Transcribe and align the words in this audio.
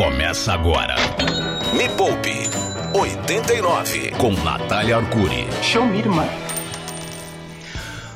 começa 0.00 0.54
agora. 0.54 0.94
Me 1.76 1.86
Poupe 1.90 2.32
89 2.94 4.12
com 4.12 4.32
Natália 4.32 4.96
Arcuri. 4.96 5.46
Show 5.62 5.84
me, 5.84 5.98
irmã. 5.98 6.26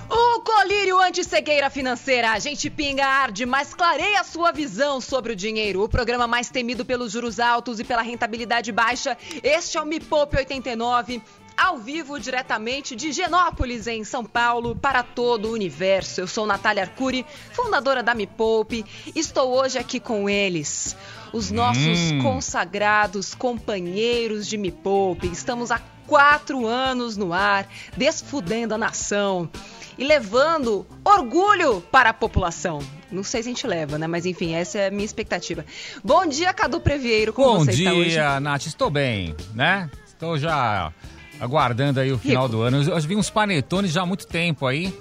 O 0.08 0.40
colírio 0.40 0.98
anti-cegueira 0.98 1.68
financeira. 1.68 2.30
A 2.30 2.38
gente 2.38 2.70
pinga, 2.70 3.04
arde, 3.04 3.44
mas 3.44 3.74
clareia 3.74 4.18
a 4.18 4.24
sua 4.24 4.50
visão 4.50 4.98
sobre 4.98 5.34
o 5.34 5.36
dinheiro. 5.36 5.82
O 5.82 5.88
programa 5.88 6.26
mais 6.26 6.48
temido 6.48 6.86
pelos 6.86 7.12
juros 7.12 7.38
altos 7.38 7.78
e 7.78 7.84
pela 7.84 8.00
rentabilidade 8.00 8.72
baixa. 8.72 9.14
Este 9.42 9.76
é 9.76 9.82
o 9.82 9.84
Me 9.84 10.00
Poupe 10.00 10.38
89 10.38 11.20
ao 11.54 11.76
vivo 11.76 12.18
diretamente 12.18 12.96
de 12.96 13.12
Genópolis, 13.12 13.86
em 13.86 14.04
São 14.04 14.24
Paulo, 14.24 14.74
para 14.74 15.02
todo 15.02 15.48
o 15.48 15.52
universo. 15.52 16.22
Eu 16.22 16.26
sou 16.26 16.46
Natália 16.46 16.82
Arcuri, 16.82 17.26
fundadora 17.52 18.02
da 18.02 18.14
Me 18.14 18.26
Poupe. 18.26 18.86
Estou 19.14 19.54
hoje 19.54 19.78
aqui 19.78 20.00
com 20.00 20.28
eles, 20.28 20.96
os 21.34 21.50
nossos 21.50 22.12
Hum. 22.12 22.22
consagrados 22.22 23.34
companheiros 23.34 24.46
de 24.46 24.56
Me 24.56 24.70
Poupe. 24.70 25.26
Estamos 25.26 25.70
há 25.70 25.80
quatro 26.06 26.66
anos 26.66 27.16
no 27.16 27.32
ar, 27.32 27.66
desfudendo 27.96 28.74
a 28.74 28.78
nação 28.78 29.48
e 29.98 30.04
levando 30.04 30.86
orgulho 31.04 31.80
para 31.90 32.10
a 32.10 32.14
população. 32.14 32.78
Não 33.10 33.24
sei 33.24 33.42
se 33.42 33.48
a 33.48 33.52
gente 33.52 33.66
leva, 33.66 33.98
né? 33.98 34.06
Mas 34.06 34.26
enfim, 34.26 34.54
essa 34.54 34.78
é 34.78 34.86
a 34.88 34.90
minha 34.90 35.04
expectativa. 35.04 35.64
Bom 36.04 36.24
dia, 36.26 36.52
Cadu 36.52 36.80
Previeiro. 36.80 37.32
Como 37.32 37.58
Bom 37.58 37.64
você 37.64 37.72
está 37.72 37.92
hoje? 37.92 38.10
dia, 38.10 38.38
Nath. 38.40 38.66
Estou 38.66 38.90
bem, 38.90 39.34
né? 39.54 39.90
Estou 40.06 40.38
já 40.38 40.92
aguardando 41.40 42.00
aí 42.00 42.10
o 42.12 42.18
final 42.18 42.48
do 42.48 42.62
ano. 42.62 42.82
Eu, 42.82 42.94
eu 42.94 43.00
vi 43.00 43.16
uns 43.16 43.30
panetones 43.30 43.92
já 43.92 44.02
há 44.02 44.06
muito 44.06 44.26
tempo 44.26 44.66
aí. 44.66 44.92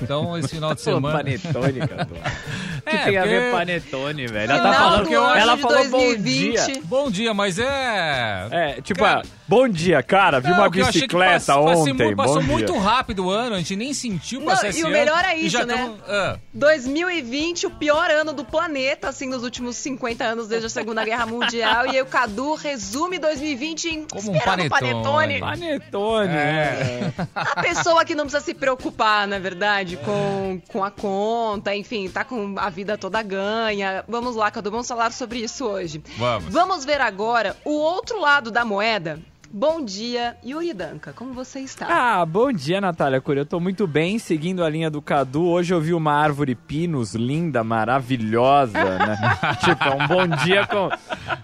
Então, 0.00 0.36
esse 0.38 0.48
final 0.54 0.74
de 0.74 0.80
semana... 0.80 1.18
panetone, 1.18 1.80
cara. 1.86 2.08
O 2.82 2.84
que 2.84 2.96
É, 2.96 3.04
tem 3.04 3.16
a 3.16 3.22
ver 3.22 3.40
porque- 3.42 3.56
panetone, 3.56 4.26
velho? 4.26 4.52
Ela 4.52 4.60
tá 4.60 4.72
falando 4.74 5.02
do 5.04 5.08
que 5.08 5.14
eu, 5.14 5.24
ano 5.24 5.36
ela 5.40 5.56
falou 5.56 5.84
bom 5.88 5.98
2020. 5.98 6.66
dia. 6.66 6.82
Bom 6.84 7.10
dia, 7.12 7.32
mas 7.32 7.56
é... 7.60 8.48
É, 8.50 8.80
tipo, 8.82 8.98
Cara- 8.98 9.22
ah, 9.24 9.28
bom 9.46 9.68
dia, 9.68 10.02
cara. 10.02 10.40
Vi 10.40 10.48
Não, 10.50 10.56
uma 10.56 10.66
achei 10.66 10.82
que 10.82 10.92
bicicleta 10.92 11.54
pass- 11.54 11.78
ontem. 11.78 12.16
Passou 12.16 12.40
bom 12.42 12.48
muito 12.48 12.72
dia. 12.72 12.82
rápido 12.82 13.26
o 13.26 13.30
ano, 13.30 13.54
a 13.54 13.58
gente 13.58 13.76
nem 13.76 13.94
sentiu 13.94 14.40
Não, 14.40 14.48
passar 14.48 14.74
e 14.74 14.82
o 14.82 14.86
ano, 14.86 14.90
melhor 14.96 15.24
é 15.24 15.36
isso, 15.36 15.64
né? 15.64 15.76
tamo- 15.76 15.96
ah. 16.08 16.36
2020, 16.52 17.66
o 17.66 17.70
pior 17.70 18.10
ano 18.10 18.32
do 18.32 18.44
planeta, 18.44 19.08
assim, 19.10 19.28
nos 19.28 19.44
últimos 19.44 19.76
50 19.76 20.24
anos 20.24 20.48
desde 20.48 20.66
a 20.66 20.70
Segunda 20.70 21.04
Guerra 21.04 21.24
Mundial. 21.26 21.86
e 21.86 21.90
aí 21.90 22.02
o 22.02 22.06
Cadu 22.06 22.54
resume 22.54 23.16
2020 23.20 23.84
em 23.88 24.06
Como 24.10 24.32
um 24.32 24.36
esperando 24.36 24.68
panetone. 24.68 25.38
Panetone. 25.38 25.81
É. 26.30 27.12
é. 27.12 27.12
A 27.34 27.62
pessoa 27.62 28.04
que 28.04 28.14
não 28.14 28.24
precisa 28.24 28.44
se 28.44 28.54
preocupar, 28.54 29.26
na 29.26 29.38
verdade, 29.38 29.96
com, 29.98 30.60
com 30.68 30.84
a 30.84 30.90
conta, 30.90 31.74
enfim, 31.74 32.08
tá 32.08 32.24
com 32.24 32.54
a 32.58 32.70
vida 32.70 32.96
toda 32.96 33.22
ganha. 33.22 34.04
Vamos 34.08 34.36
lá, 34.36 34.50
Cadu, 34.50 34.70
vamos 34.70 34.88
falar 34.88 35.12
sobre 35.12 35.40
isso 35.40 35.66
hoje. 35.66 36.02
Vamos. 36.16 36.52
Vamos 36.52 36.84
ver 36.84 37.00
agora 37.00 37.56
o 37.64 37.72
outro 37.72 38.20
lado 38.20 38.50
da 38.50 38.64
moeda. 38.64 39.18
Bom 39.54 39.84
dia, 39.84 40.34
Yuri 40.42 40.72
Danca, 40.72 41.12
como 41.12 41.34
você 41.34 41.60
está? 41.60 41.86
Ah, 41.86 42.24
bom 42.24 42.50
dia, 42.50 42.80
Natália 42.80 43.20
Cury. 43.20 43.40
Eu 43.40 43.44
tô 43.44 43.60
muito 43.60 43.86
bem, 43.86 44.18
seguindo 44.18 44.64
a 44.64 44.70
linha 44.70 44.90
do 44.90 45.02
Cadu. 45.02 45.44
Hoje 45.44 45.74
eu 45.74 45.80
vi 45.80 45.92
uma 45.92 46.14
árvore 46.14 46.54
pinos 46.54 47.14
linda, 47.14 47.62
maravilhosa, 47.62 48.72
né? 48.82 49.18
tipo, 49.62 49.84
é 49.84 49.90
um 49.90 50.08
bom 50.08 50.26
dia 50.42 50.66
com... 50.66 50.88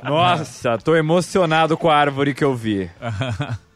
Nossa, 0.03 0.79
tô 0.79 0.97
emocionado 0.97 1.77
com 1.77 1.91
a 1.91 1.97
árvore 1.97 2.33
que 2.33 2.43
eu 2.43 2.55
vi. 2.55 2.91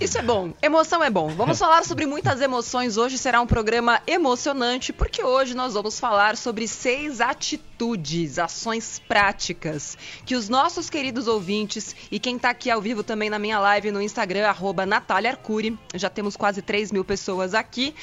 Isso 0.00 0.18
é 0.18 0.22
bom. 0.22 0.52
Emoção 0.60 1.04
é 1.04 1.08
bom. 1.08 1.28
Vamos 1.28 1.58
falar 1.58 1.84
sobre 1.84 2.04
muitas 2.04 2.40
emoções. 2.40 2.96
Hoje 2.96 3.16
será 3.16 3.40
um 3.40 3.46
programa 3.46 4.02
emocionante, 4.06 4.92
porque 4.92 5.22
hoje 5.22 5.54
nós 5.54 5.74
vamos 5.74 6.00
falar 6.00 6.36
sobre 6.36 6.66
seis 6.66 7.20
atitudes, 7.20 8.38
ações 8.38 8.98
práticas 8.98 9.96
que 10.26 10.34
os 10.34 10.48
nossos 10.48 10.90
queridos 10.90 11.28
ouvintes 11.28 11.94
e 12.10 12.18
quem 12.18 12.38
tá 12.38 12.50
aqui 12.50 12.70
ao 12.70 12.82
vivo 12.82 13.04
também 13.04 13.30
na 13.30 13.38
minha 13.38 13.58
live 13.60 13.92
no 13.92 14.02
Instagram, 14.02 14.48
arroba 14.48 14.84
Natália 14.84 15.30
Arcuri, 15.30 15.78
já 15.94 16.10
temos 16.10 16.36
quase 16.36 16.60
3 16.60 16.90
mil 16.90 17.04
pessoas 17.04 17.54
aqui, 17.54 17.94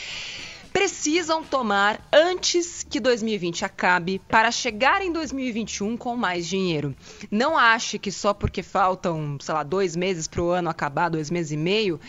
precisam 0.71 1.43
tomar 1.43 2.07
antes 2.13 2.85
que 2.89 2.99
2020 2.99 3.65
acabe 3.65 4.21
para 4.27 4.51
chegar 4.51 5.01
em 5.01 5.11
2021 5.11 5.97
com 5.97 6.15
mais 6.15 6.47
dinheiro. 6.47 6.95
Não 7.29 7.57
ache 7.57 7.99
que 7.99 8.11
só 8.11 8.33
porque 8.33 8.63
faltam, 8.63 9.37
sei 9.39 9.53
lá, 9.53 9.63
dois 9.63 9.95
meses 9.95 10.27
para 10.27 10.41
o 10.41 10.49
ano 10.49 10.69
acabar, 10.69 11.09
dois 11.09 11.29
meses 11.29 11.51
e 11.51 11.57
meio, 11.57 11.99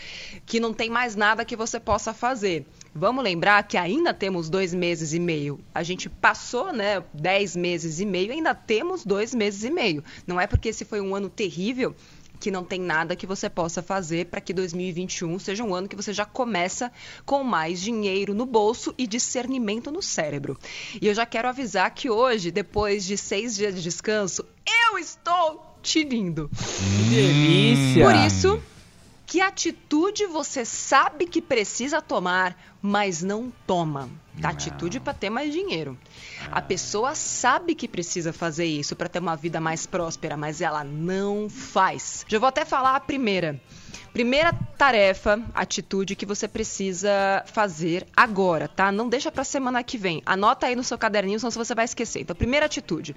que 0.45 0.59
não 0.59 0.73
tem 0.73 0.89
mais 0.89 1.15
nada 1.15 1.45
que 1.45 1.55
você 1.55 1.79
possa 1.79 2.13
fazer. 2.13 2.65
Vamos 2.95 3.23
lembrar 3.23 3.63
que 3.63 3.75
ainda 3.75 4.13
temos 4.13 4.49
dois 4.49 4.73
meses 4.73 5.13
e 5.13 5.19
meio. 5.19 5.59
A 5.73 5.83
gente 5.83 6.07
passou, 6.07 6.71
né, 6.71 7.03
dez 7.13 7.55
meses 7.55 7.99
e 7.99 8.05
meio, 8.05 8.31
ainda 8.31 8.53
temos 8.55 9.03
dois 9.03 9.33
meses 9.33 9.63
e 9.63 9.71
meio. 9.71 10.03
Não 10.25 10.39
é 10.39 10.47
porque 10.47 10.69
esse 10.69 10.85
foi 10.85 11.01
um 11.01 11.15
ano 11.15 11.29
terrível 11.29 11.95
que 12.43 12.51
não 12.51 12.65
tem 12.65 12.81
nada 12.81 13.15
que 13.15 13.25
você 13.25 13.49
possa 13.49 13.81
fazer 13.81 14.25
para 14.25 14.41
que 14.41 14.53
2021 14.53 15.39
seja 15.39 15.63
um 15.63 15.73
ano 15.73 15.87
que 15.87 15.95
você 15.95 16.11
já 16.11 16.25
começa 16.25 16.91
com 17.25 17.41
mais 17.41 17.79
dinheiro 17.79 18.33
no 18.33 18.45
bolso 18.45 18.93
e 18.97 19.07
discernimento 19.07 19.89
no 19.89 20.01
cérebro. 20.01 20.59
E 21.01 21.07
eu 21.07 21.13
já 21.13 21.25
quero 21.25 21.47
avisar 21.47 21.89
que 21.91 22.09
hoje, 22.09 22.51
depois 22.51 23.05
de 23.05 23.17
seis 23.17 23.55
dias 23.55 23.73
de 23.73 23.81
descanso, 23.81 24.45
eu 24.89 24.99
estou 24.99 25.77
tinindo. 25.81 26.51
Que 26.57 27.15
delícia. 27.15 28.05
Por 28.05 28.15
isso, 28.27 28.61
que 29.33 29.41
atitude 29.41 30.27
você 30.27 30.63
sabe 30.63 31.25
que 31.25 31.41
precisa 31.41 31.99
tomar, 31.99 32.55
mas 32.79 33.23
não 33.23 33.51
toma? 33.65 34.07
Tá? 34.39 34.49
Atitude 34.49 34.99
para 34.99 35.11
ter 35.11 35.31
mais 35.31 35.51
dinheiro. 35.51 35.97
A 36.51 36.61
pessoa 36.61 37.15
sabe 37.15 37.73
que 37.73 37.87
precisa 37.87 38.31
fazer 38.31 38.65
isso 38.65 38.95
para 38.95 39.09
ter 39.09 39.17
uma 39.17 39.35
vida 39.35 39.59
mais 39.59 39.87
próspera, 39.87 40.37
mas 40.37 40.61
ela 40.61 40.83
não 40.83 41.49
faz. 41.49 42.23
Já 42.27 42.37
vou 42.37 42.47
até 42.47 42.63
falar 42.63 42.95
a 42.95 42.99
primeira. 42.99 43.59
Primeira 44.13 44.53
tarefa, 44.53 45.41
atitude 45.55 46.15
que 46.15 46.27
você 46.27 46.47
precisa 46.47 47.43
fazer 47.47 48.05
agora, 48.15 48.67
tá? 48.67 48.91
Não 48.91 49.09
deixa 49.09 49.31
pra 49.31 49.43
semana 49.43 49.81
que 49.83 49.97
vem. 49.97 50.21
Anota 50.27 50.67
aí 50.67 50.75
no 50.75 50.83
seu 50.83 50.95
caderninho, 50.99 51.39
senão 51.39 51.49
você 51.49 51.73
vai 51.73 51.85
esquecer. 51.85 52.21
Então, 52.21 52.35
primeira 52.35 52.67
atitude. 52.67 53.15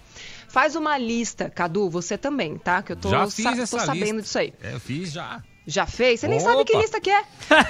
Faz 0.49 0.75
uma 0.77 0.97
lista, 0.97 1.51
Cadu, 1.51 1.91
você 1.91 2.17
também, 2.17 2.57
tá? 2.57 2.81
Que 2.83 2.93
eu 2.93 2.97
tô, 2.97 3.11
Já 3.11 3.27
fiz 3.27 3.45
sa- 3.45 3.51
essa 3.53 3.79
tô 3.79 3.85
sabendo 3.85 4.03
lista. 4.05 4.23
disso 4.23 4.39
aí. 4.39 4.55
É, 4.63 4.73
eu 4.73 4.81
fiz 4.81 5.13
já. 5.13 5.43
Já 5.67 5.85
fez? 5.87 6.21
Você 6.21 6.29
nem 6.29 6.39
sabe 6.39 6.65
que 6.65 6.73
Opa! 6.73 6.83
lista 6.83 7.01
que 7.01 7.11
é. 7.11 7.25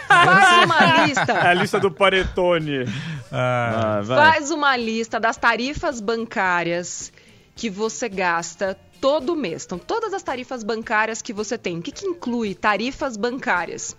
Faz 0.07 0.65
uma 0.65 0.85
É 1.03 1.07
lista. 1.07 1.49
a 1.49 1.55
lista 1.55 1.81
do 1.81 1.91
panetone. 1.91 2.85
Ah. 3.33 4.03
Faz 4.07 4.51
uma 4.51 4.77
lista 4.77 5.19
das 5.19 5.37
tarifas 5.37 6.01
bancárias 6.01 7.11
que 7.55 7.71
você 7.71 8.09
gasta 8.09 8.79
todo 9.01 9.35
mês. 9.35 9.65
Então, 9.65 9.79
todas 9.79 10.13
as 10.13 10.23
tarifas 10.23 10.63
bancárias 10.63 11.23
que 11.23 11.33
você 11.33 11.57
tem. 11.57 11.79
O 11.79 11.83
que, 11.83 11.91
que 11.93 12.07
inclui 12.07 12.55
tarifas 12.55 13.17
bancárias? 13.17 13.97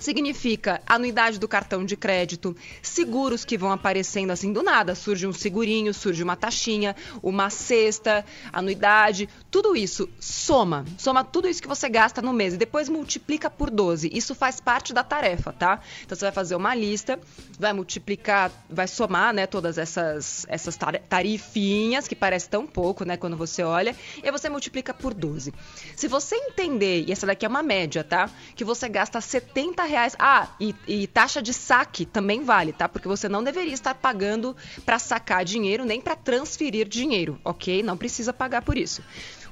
Significa 0.00 0.80
anuidade 0.86 1.38
do 1.38 1.46
cartão 1.46 1.84
de 1.84 1.94
crédito, 1.94 2.56
seguros 2.82 3.44
que 3.44 3.58
vão 3.58 3.70
aparecendo 3.70 4.30
assim 4.30 4.50
do 4.50 4.62
nada. 4.62 4.94
Surge 4.94 5.26
um 5.26 5.32
segurinho, 5.32 5.92
surge 5.92 6.22
uma 6.22 6.34
taxinha, 6.36 6.96
uma 7.22 7.50
cesta, 7.50 8.24
anuidade, 8.50 9.28
tudo 9.50 9.76
isso 9.76 10.08
soma. 10.18 10.86
Soma 10.96 11.22
tudo 11.22 11.46
isso 11.46 11.60
que 11.60 11.68
você 11.68 11.86
gasta 11.86 12.22
no 12.22 12.32
mês 12.32 12.54
e 12.54 12.56
depois 12.56 12.88
multiplica 12.88 13.50
por 13.50 13.68
12. 13.70 14.10
Isso 14.10 14.34
faz 14.34 14.58
parte 14.58 14.94
da 14.94 15.04
tarefa, 15.04 15.52
tá? 15.52 15.80
Então 16.02 16.16
você 16.16 16.24
vai 16.24 16.32
fazer 16.32 16.54
uma 16.56 16.74
lista, 16.74 17.20
vai 17.58 17.74
multiplicar, 17.74 18.50
vai 18.70 18.88
somar, 18.88 19.34
né, 19.34 19.46
todas 19.46 19.76
essas, 19.76 20.46
essas 20.48 20.76
tar- 20.76 21.00
tarifinhas, 21.08 22.08
que 22.08 22.16
parece 22.16 22.48
tão 22.48 22.66
pouco, 22.66 23.04
né, 23.04 23.18
quando 23.18 23.36
você 23.36 23.62
olha, 23.62 23.94
e 24.22 24.30
você 24.32 24.48
multiplica 24.48 24.94
por 24.94 25.12
12. 25.12 25.52
Se 25.94 26.08
você 26.08 26.36
entender, 26.36 27.04
e 27.06 27.12
essa 27.12 27.26
daqui 27.26 27.44
é 27.44 27.48
uma 27.48 27.62
média, 27.62 28.02
tá? 28.02 28.30
Que 28.56 28.64
você 28.64 28.88
gasta 28.88 29.20
70 29.20 29.89
reais. 29.90 30.16
Ah, 30.18 30.48
e, 30.58 30.74
e 30.86 31.06
taxa 31.06 31.42
de 31.42 31.52
saque 31.52 32.06
também 32.06 32.42
vale, 32.42 32.72
tá? 32.72 32.88
Porque 32.88 33.08
você 33.08 33.28
não 33.28 33.44
deveria 33.44 33.74
estar 33.74 33.94
pagando 33.94 34.56
para 34.84 34.98
sacar 34.98 35.44
dinheiro 35.44 35.84
nem 35.84 36.00
para 36.00 36.16
transferir 36.16 36.88
dinheiro, 36.88 37.38
ok? 37.44 37.82
Não 37.82 37.96
precisa 37.96 38.32
pagar 38.32 38.62
por 38.62 38.78
isso. 38.78 39.02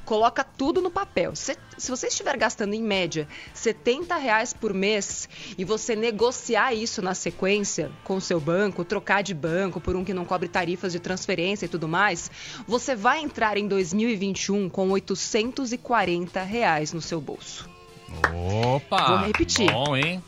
Coloca 0.08 0.42
tudo 0.42 0.80
no 0.80 0.90
papel. 0.90 1.36
Se, 1.36 1.54
se 1.76 1.90
você 1.90 2.06
estiver 2.06 2.34
gastando 2.38 2.72
em 2.72 2.82
média 2.82 3.28
70 3.52 4.16
reais 4.16 4.54
por 4.54 4.72
mês 4.72 5.28
e 5.58 5.66
você 5.66 5.94
negociar 5.94 6.72
isso 6.72 7.02
na 7.02 7.12
sequência 7.12 7.92
com 8.04 8.16
o 8.16 8.20
seu 8.20 8.40
banco, 8.40 8.86
trocar 8.86 9.22
de 9.22 9.34
banco 9.34 9.82
por 9.82 9.94
um 9.94 10.02
que 10.02 10.14
não 10.14 10.24
cobre 10.24 10.48
tarifas 10.48 10.92
de 10.92 10.98
transferência 10.98 11.66
e 11.66 11.68
tudo 11.68 11.86
mais, 11.86 12.30
você 12.66 12.96
vai 12.96 13.20
entrar 13.20 13.58
em 13.58 13.68
2021 13.68 14.70
com 14.70 14.90
840 14.92 16.42
reais 16.42 16.94
no 16.94 17.02
seu 17.02 17.20
bolso. 17.20 17.68
Opa! 18.64 19.16
Vou 19.16 19.26
repetir. 19.26 19.70
Bom, 19.72 19.96
hein? 19.96 20.22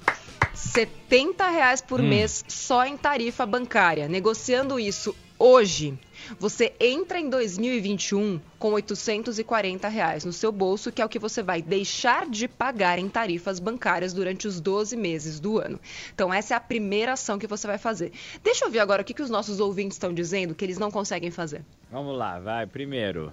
70 0.54 1.48
reais 1.48 1.80
por 1.80 2.00
Hum. 2.00 2.08
mês 2.08 2.44
só 2.48 2.84
em 2.84 2.96
tarifa 2.96 3.46
bancária. 3.46 4.08
Negociando 4.08 4.78
isso 4.78 5.16
hoje, 5.38 5.98
você 6.38 6.74
entra 6.78 7.18
em 7.18 7.30
2021 7.30 8.38
com 8.58 8.72
840 8.74 9.88
reais 9.88 10.24
no 10.24 10.32
seu 10.34 10.52
bolso, 10.52 10.92
que 10.92 11.00
é 11.00 11.04
o 11.04 11.08
que 11.08 11.18
você 11.18 11.42
vai 11.42 11.62
deixar 11.62 12.28
de 12.28 12.46
pagar 12.46 12.98
em 12.98 13.08
tarifas 13.08 13.58
bancárias 13.58 14.12
durante 14.12 14.46
os 14.46 14.60
12 14.60 14.96
meses 14.96 15.40
do 15.40 15.58
ano. 15.58 15.80
Então, 16.14 16.32
essa 16.32 16.52
é 16.52 16.56
a 16.56 16.60
primeira 16.60 17.12
ação 17.14 17.38
que 17.38 17.46
você 17.46 17.66
vai 17.66 17.78
fazer. 17.78 18.12
Deixa 18.44 18.66
eu 18.66 18.70
ver 18.70 18.80
agora 18.80 19.00
o 19.00 19.04
que, 19.04 19.14
que 19.14 19.22
os 19.22 19.30
nossos 19.30 19.60
ouvintes 19.60 19.96
estão 19.96 20.12
dizendo 20.12 20.54
que 20.54 20.64
eles 20.64 20.78
não 20.78 20.90
conseguem 20.90 21.30
fazer. 21.30 21.64
Vamos 21.90 22.16
lá, 22.18 22.38
vai. 22.38 22.66
Primeiro. 22.66 23.32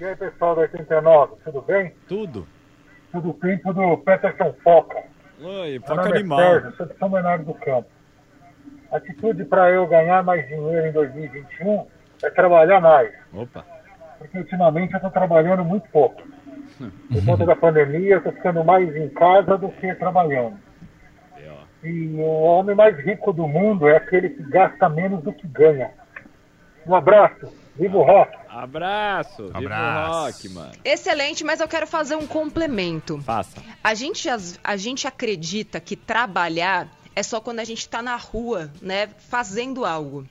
E 0.00 0.04
aí, 0.04 0.16
pessoal 0.16 0.54
da 0.54 0.62
89, 0.62 1.34
tudo 1.44 1.60
bem? 1.60 1.92
Tudo. 2.08 2.48
Tudo 3.12 3.32
tempo 3.34 3.72
do 3.72 3.98
Peterson 3.98 4.54
Foca. 4.62 5.02
Oi, 5.40 5.80
foca 5.86 6.08
é 6.08 6.12
animal. 6.12 6.38
Sérgio, 6.38 6.76
sou 6.76 6.86
de 6.86 6.98
São 6.98 7.10
Bernardo 7.10 7.44
do 7.44 7.54
Campo. 7.54 7.88
Atitude 8.92 9.44
para 9.44 9.70
eu 9.70 9.86
ganhar 9.86 10.22
mais 10.22 10.46
dinheiro 10.48 10.86
em 10.86 10.92
2021 10.92 11.86
é 12.22 12.30
trabalhar 12.30 12.80
mais. 12.80 13.12
Opa. 13.32 13.64
Porque 14.18 14.38
ultimamente 14.38 14.92
eu 14.92 14.98
estou 14.98 15.10
trabalhando 15.10 15.64
muito 15.64 15.88
pouco. 15.90 16.22
Por 16.78 17.24
conta 17.24 17.46
da 17.46 17.56
pandemia, 17.56 18.14
eu 18.14 18.18
estou 18.18 18.32
ficando 18.32 18.64
mais 18.64 18.94
em 18.94 19.08
casa 19.08 19.56
do 19.56 19.68
que 19.70 19.94
trabalhando. 19.94 20.56
E 21.82 22.14
o 22.14 22.42
homem 22.42 22.76
mais 22.76 22.98
rico 22.98 23.32
do 23.32 23.48
mundo 23.48 23.88
é 23.88 23.96
aquele 23.96 24.28
que 24.30 24.42
gasta 24.42 24.88
menos 24.88 25.22
do 25.22 25.32
que 25.32 25.46
ganha. 25.48 25.90
Um 26.86 26.94
abraço, 26.94 27.50
viva 27.80 27.96
o 27.96 28.02
rock! 28.02 28.36
Abraço. 28.48 29.44
Viva 29.46 29.58
o 29.58 29.64
Abraço. 29.64 30.12
rock, 30.12 30.48
mano. 30.50 30.72
Excelente, 30.84 31.42
mas 31.42 31.60
eu 31.60 31.68
quero 31.68 31.86
fazer 31.86 32.16
um 32.16 32.26
complemento. 32.26 33.18
Faça. 33.22 33.62
A 33.82 33.94
gente, 33.94 34.28
a 34.62 34.76
gente 34.76 35.06
acredita 35.06 35.80
que 35.80 35.96
trabalhar 35.96 36.88
é 37.16 37.22
só 37.22 37.40
quando 37.40 37.60
a 37.60 37.64
gente 37.64 37.80
está 37.80 38.02
na 38.02 38.16
rua, 38.16 38.70
né, 38.80 39.08
fazendo 39.28 39.84
algo. 39.84 40.26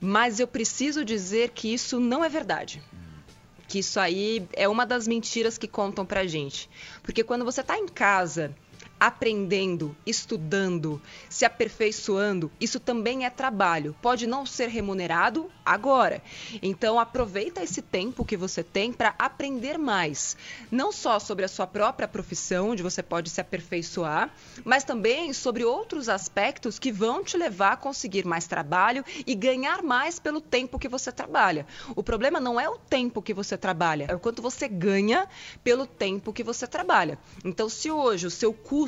Mas 0.00 0.40
eu 0.40 0.46
preciso 0.46 1.04
dizer 1.04 1.50
que 1.50 1.72
isso 1.72 2.00
não 2.00 2.24
é 2.24 2.28
verdade. 2.28 2.82
Que 3.66 3.80
isso 3.80 4.00
aí 4.00 4.46
é 4.54 4.66
uma 4.68 4.86
das 4.86 5.06
mentiras 5.06 5.58
que 5.58 5.68
contam 5.68 6.06
pra 6.06 6.26
gente. 6.26 6.70
Porque 7.02 7.22
quando 7.22 7.44
você 7.44 7.60
está 7.60 7.76
em 7.76 7.86
casa 7.86 8.54
aprendendo, 8.98 9.96
estudando, 10.04 11.00
se 11.28 11.44
aperfeiçoando, 11.44 12.50
isso 12.60 12.80
também 12.80 13.24
é 13.24 13.30
trabalho. 13.30 13.94
Pode 14.02 14.26
não 14.26 14.44
ser 14.44 14.68
remunerado 14.68 15.50
agora. 15.64 16.22
Então 16.62 16.98
aproveita 16.98 17.62
esse 17.62 17.80
tempo 17.80 18.24
que 18.24 18.36
você 18.36 18.62
tem 18.62 18.92
para 18.92 19.14
aprender 19.18 19.78
mais, 19.78 20.36
não 20.70 20.90
só 20.90 21.18
sobre 21.18 21.44
a 21.44 21.48
sua 21.48 21.66
própria 21.66 22.08
profissão, 22.08 22.70
onde 22.70 22.82
você 22.82 23.02
pode 23.02 23.30
se 23.30 23.40
aperfeiçoar, 23.40 24.34
mas 24.64 24.84
também 24.84 25.32
sobre 25.32 25.64
outros 25.64 26.08
aspectos 26.08 26.78
que 26.78 26.90
vão 26.90 27.22
te 27.22 27.36
levar 27.36 27.72
a 27.72 27.76
conseguir 27.76 28.24
mais 28.24 28.46
trabalho 28.46 29.04
e 29.26 29.34
ganhar 29.34 29.82
mais 29.82 30.18
pelo 30.18 30.40
tempo 30.40 30.78
que 30.78 30.88
você 30.88 31.12
trabalha. 31.12 31.66
O 31.94 32.02
problema 32.02 32.40
não 32.40 32.58
é 32.58 32.68
o 32.68 32.78
tempo 32.78 33.22
que 33.22 33.34
você 33.34 33.56
trabalha, 33.56 34.06
é 34.08 34.14
o 34.14 34.18
quanto 34.18 34.42
você 34.42 34.66
ganha 34.66 35.28
pelo 35.62 35.86
tempo 35.86 36.32
que 36.32 36.42
você 36.42 36.66
trabalha. 36.66 37.18
Então, 37.44 37.68
se 37.68 37.90
hoje 37.90 38.26
o 38.26 38.30
seu 38.30 38.52
custo 38.52 38.87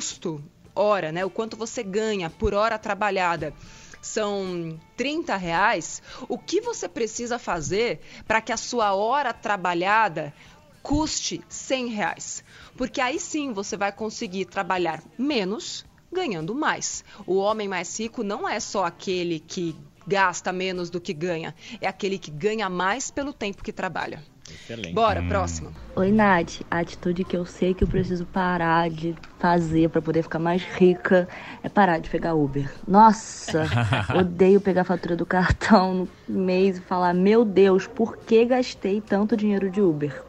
hora, 0.75 1.11
né, 1.11 1.23
o 1.25 1.29
quanto 1.29 1.57
você 1.57 1.83
ganha 1.83 2.29
por 2.29 2.53
hora 2.53 2.77
trabalhada 2.77 3.53
são 4.01 4.79
30 4.97 5.35
reais, 5.37 6.01
o 6.27 6.37
que 6.37 6.59
você 6.59 6.89
precisa 6.89 7.37
fazer 7.37 8.01
para 8.27 8.41
que 8.41 8.51
a 8.51 8.57
sua 8.57 8.93
hora 8.93 9.31
trabalhada 9.31 10.33
custe 10.81 11.41
100 11.47 11.87
reais? 11.87 12.43
Porque 12.75 12.99
aí 12.99 13.19
sim 13.19 13.53
você 13.53 13.77
vai 13.77 13.91
conseguir 13.91 14.45
trabalhar 14.45 15.03
menos 15.17 15.85
ganhando 16.11 16.55
mais. 16.55 17.05
O 17.25 17.35
homem 17.35 17.67
mais 17.67 17.97
rico 17.99 18.23
não 18.23 18.49
é 18.49 18.59
só 18.59 18.85
aquele 18.85 19.39
que 19.39 19.75
gasta 20.05 20.51
menos 20.51 20.89
do 20.89 20.99
que 20.99 21.13
ganha, 21.13 21.55
é 21.79 21.87
aquele 21.87 22.17
que 22.17 22.31
ganha 22.31 22.69
mais 22.69 23.11
pelo 23.11 23.31
tempo 23.31 23.63
que 23.63 23.71
trabalha. 23.71 24.23
Excelente. 24.53 24.93
Bora, 24.93 25.21
próximo. 25.23 25.71
Oi, 25.95 26.11
Nath. 26.11 26.61
A 26.69 26.79
atitude 26.79 27.23
que 27.23 27.35
eu 27.35 27.45
sei 27.45 27.73
que 27.73 27.83
eu 27.83 27.87
preciso 27.87 28.25
parar 28.25 28.89
de 28.89 29.15
fazer 29.39 29.89
pra 29.89 30.01
poder 30.01 30.23
ficar 30.23 30.39
mais 30.39 30.63
rica 30.63 31.27
é 31.63 31.69
parar 31.69 31.99
de 31.99 32.09
pegar 32.09 32.33
Uber. 32.33 32.71
Nossa, 32.87 33.65
odeio 34.17 34.61
pegar 34.61 34.81
a 34.81 34.85
fatura 34.85 35.15
do 35.15 35.25
cartão 35.25 36.07
no 36.27 36.39
mês 36.39 36.77
e 36.77 36.81
falar: 36.81 37.13
Meu 37.13 37.43
Deus, 37.43 37.87
por 37.87 38.17
que 38.17 38.45
gastei 38.45 39.01
tanto 39.01 39.35
dinheiro 39.35 39.69
de 39.69 39.81
Uber? 39.81 40.23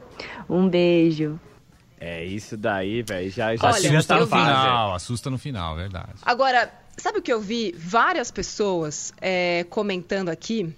Um 0.49 0.69
beijo. 0.69 1.39
É 2.01 2.25
isso 2.25 2.57
daí, 2.57 3.03
velho. 3.03 3.31
Já, 3.31 3.55
já 3.55 3.67
Olha, 3.69 3.77
Assusta 3.77 4.15
no 4.19 4.27
vi. 4.27 4.33
final, 4.33 4.95
assusta 4.95 5.31
no 5.31 5.39
final, 5.39 5.77
verdade. 5.77 6.09
Agora, 6.23 6.69
sabe 6.97 7.19
o 7.19 7.23
que 7.23 7.33
eu 7.33 7.41
vi? 7.41 7.73
Várias 7.79 8.31
pessoas 8.33 9.13
é, 9.21 9.65
comentando 9.71 10.29
aqui 10.29 10.75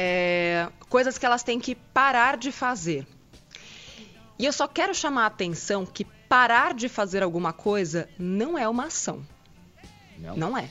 é, 0.00 0.68
coisas 0.88 1.18
que 1.18 1.26
elas 1.26 1.42
têm 1.42 1.60
que 1.60 1.74
parar 1.74 2.38
de 2.38 2.50
fazer. 2.50 3.06
E 4.38 4.46
eu 4.46 4.52
só 4.52 4.66
quero 4.66 4.94
chamar 4.94 5.24
a 5.24 5.26
atenção 5.26 5.84
que 5.84 6.04
parar 6.04 6.72
de 6.72 6.88
fazer 6.88 7.22
alguma 7.22 7.52
coisa 7.52 8.08
não 8.18 8.56
é 8.56 8.66
uma 8.66 8.86
ação. 8.86 9.22
Não? 10.18 10.36
Não 10.36 10.58
é. 10.58 10.70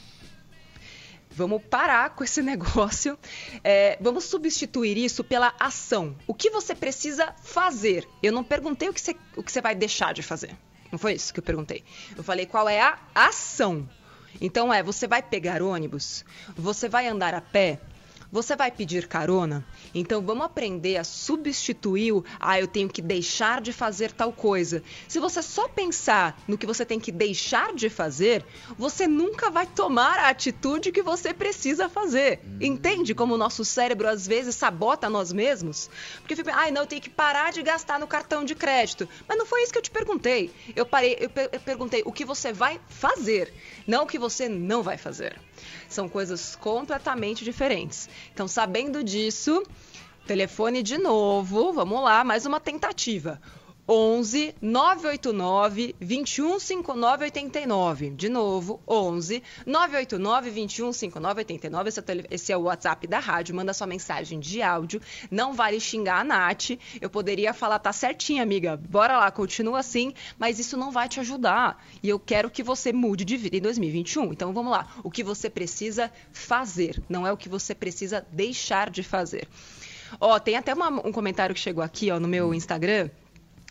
Vamos 1.29 1.61
parar 1.61 2.09
com 2.09 2.23
esse 2.23 2.41
negócio. 2.51 3.19
É, 3.63 3.97
vamos 4.01 4.23
substituir 4.23 4.97
isso 4.97 5.23
pela 5.23 5.53
ação. 5.59 6.15
O 6.25 6.33
que 6.33 6.49
você 6.49 6.73
precisa 6.73 7.31
fazer? 7.43 8.07
Eu 8.23 8.33
não 8.33 8.43
perguntei 8.43 8.89
o 8.89 8.93
que, 8.93 8.99
você, 8.99 9.15
o 9.35 9.43
que 9.43 9.51
você 9.51 9.61
vai 9.61 9.75
deixar 9.75 10.11
de 10.11 10.23
fazer. 10.23 10.57
Não 10.91 10.97
foi 10.97 11.13
isso 11.13 11.31
que 11.31 11.39
eu 11.39 11.43
perguntei. 11.43 11.83
Eu 12.17 12.23
falei 12.23 12.47
qual 12.47 12.67
é 12.67 12.81
a 12.81 12.97
ação. 13.13 13.87
Então 14.41 14.73
é, 14.73 14.81
você 14.81 15.07
vai 15.07 15.21
pegar 15.21 15.61
ônibus? 15.61 16.25
Você 16.55 16.89
vai 16.89 17.07
andar 17.07 17.35
a 17.35 17.41
pé? 17.41 17.79
Você 18.31 18.55
vai 18.55 18.69
pedir 18.71 19.07
carona? 19.07 19.65
Então 19.93 20.21
vamos 20.21 20.45
aprender 20.45 20.97
a 20.97 21.03
substituir 21.03 22.11
o 22.11 22.23
ah, 22.39 22.59
eu 22.59 22.67
tenho 22.67 22.87
que 22.87 23.01
deixar 23.01 23.59
de 23.59 23.73
fazer 23.73 24.11
tal 24.11 24.31
coisa. 24.31 24.83
Se 25.07 25.19
você 25.19 25.41
só 25.41 25.67
pensar 25.67 26.39
no 26.47 26.55
que 26.57 26.67
você 26.67 26.85
tem 26.85 26.99
que 26.99 27.11
deixar 27.11 27.73
de 27.73 27.89
fazer, 27.89 28.45
você 28.77 29.07
nunca 29.07 29.49
vai 29.49 29.65
tomar 29.65 30.19
a 30.19 30.29
atitude 30.29 30.91
que 30.91 31.01
você 31.01 31.33
precisa 31.33 31.89
fazer. 31.89 32.39
Entende 32.61 33.15
como 33.15 33.33
o 33.33 33.37
nosso 33.37 33.65
cérebro 33.65 34.07
às 34.07 34.27
vezes 34.27 34.55
sabota 34.55 35.09
nós 35.09 35.33
mesmos? 35.33 35.89
Porque 36.19 36.35
fica, 36.35 36.53
ai, 36.55 36.69
não, 36.69 36.81
eu 36.83 36.87
tenho 36.87 37.01
que 37.01 37.09
parar 37.09 37.51
de 37.51 37.63
gastar 37.63 37.99
no 37.99 38.05
cartão 38.07 38.45
de 38.45 38.53
crédito. 38.53 39.09
Mas 39.27 39.37
não 39.39 39.45
foi 39.47 39.63
isso 39.63 39.71
que 39.71 39.79
eu 39.79 39.83
te 39.83 39.89
perguntei. 39.91 40.51
Eu 40.75 40.85
parei, 40.85 41.17
eu, 41.19 41.29
per- 41.31 41.49
eu 41.51 41.59
perguntei 41.59 42.03
o 42.05 42.11
que 42.11 42.25
você 42.25 42.53
vai 42.53 42.79
fazer, 42.89 43.51
não 43.87 44.03
o 44.03 44.07
que 44.07 44.19
você 44.19 44.47
não 44.47 44.83
vai 44.83 44.97
fazer. 44.97 45.35
São 45.87 46.07
coisas 46.07 46.55
completamente 46.55 47.43
diferentes. 47.43 48.09
Então, 48.33 48.47
sabendo 48.47 49.03
disso, 49.03 49.63
telefone 50.25 50.83
de 50.83 50.97
novo, 50.97 51.73
vamos 51.73 52.03
lá, 52.03 52.23
mais 52.23 52.45
uma 52.45 52.59
tentativa. 52.59 53.41
11 53.91 54.53
989 54.61 55.95
2159 55.99 57.23
89. 57.25 58.11
De 58.11 58.29
novo, 58.29 58.79
11 58.87 59.41
989 59.65 60.51
2159 60.51 61.39
89. 61.39 61.89
Esse 61.89 61.99
é, 61.99 62.03
esse 62.29 62.51
é 62.53 62.57
o 62.57 62.61
WhatsApp 62.61 63.07
da 63.07 63.17
rádio. 63.17 63.55
Manda 63.55 63.73
sua 63.73 63.87
mensagem 63.87 64.39
de 64.39 64.61
áudio. 64.61 65.01
Não 65.31 65.53
vale 65.53 65.79
xingar 65.79 66.19
a 66.19 66.23
Nath. 66.23 66.77
Eu 67.01 67.09
poderia 67.09 67.51
falar, 67.51 67.79
tá 67.79 67.91
certinho, 67.91 68.43
amiga. 68.43 68.77
Bora 68.77 69.17
lá, 69.17 69.31
continua 69.31 69.79
assim. 69.79 70.13
Mas 70.37 70.59
isso 70.59 70.77
não 70.77 70.91
vai 70.91 71.09
te 71.09 71.19
ajudar. 71.19 71.83
E 72.03 72.09
eu 72.09 72.19
quero 72.19 72.51
que 72.51 72.61
você 72.61 72.93
mude 72.93 73.25
de 73.25 73.37
vida 73.37 73.57
em 73.57 73.61
2021. 73.61 74.31
Então 74.31 74.53
vamos 74.53 74.71
lá. 74.71 74.87
O 75.03 75.09
que 75.09 75.23
você 75.23 75.49
precisa 75.49 76.11
fazer, 76.31 77.01
não 77.09 77.25
é 77.25 77.31
o 77.31 77.37
que 77.37 77.49
você 77.49 77.73
precisa 77.73 78.23
deixar 78.31 78.91
de 78.91 79.01
fazer. 79.01 79.47
Ó, 80.19 80.37
tem 80.37 80.55
até 80.55 80.75
uma- 80.75 80.89
um 81.07 81.11
comentário 81.11 81.55
que 81.55 81.61
chegou 81.61 81.83
aqui, 81.83 82.11
ó, 82.11 82.19
no 82.19 82.27
meu 82.27 82.53
Instagram. 82.53 83.09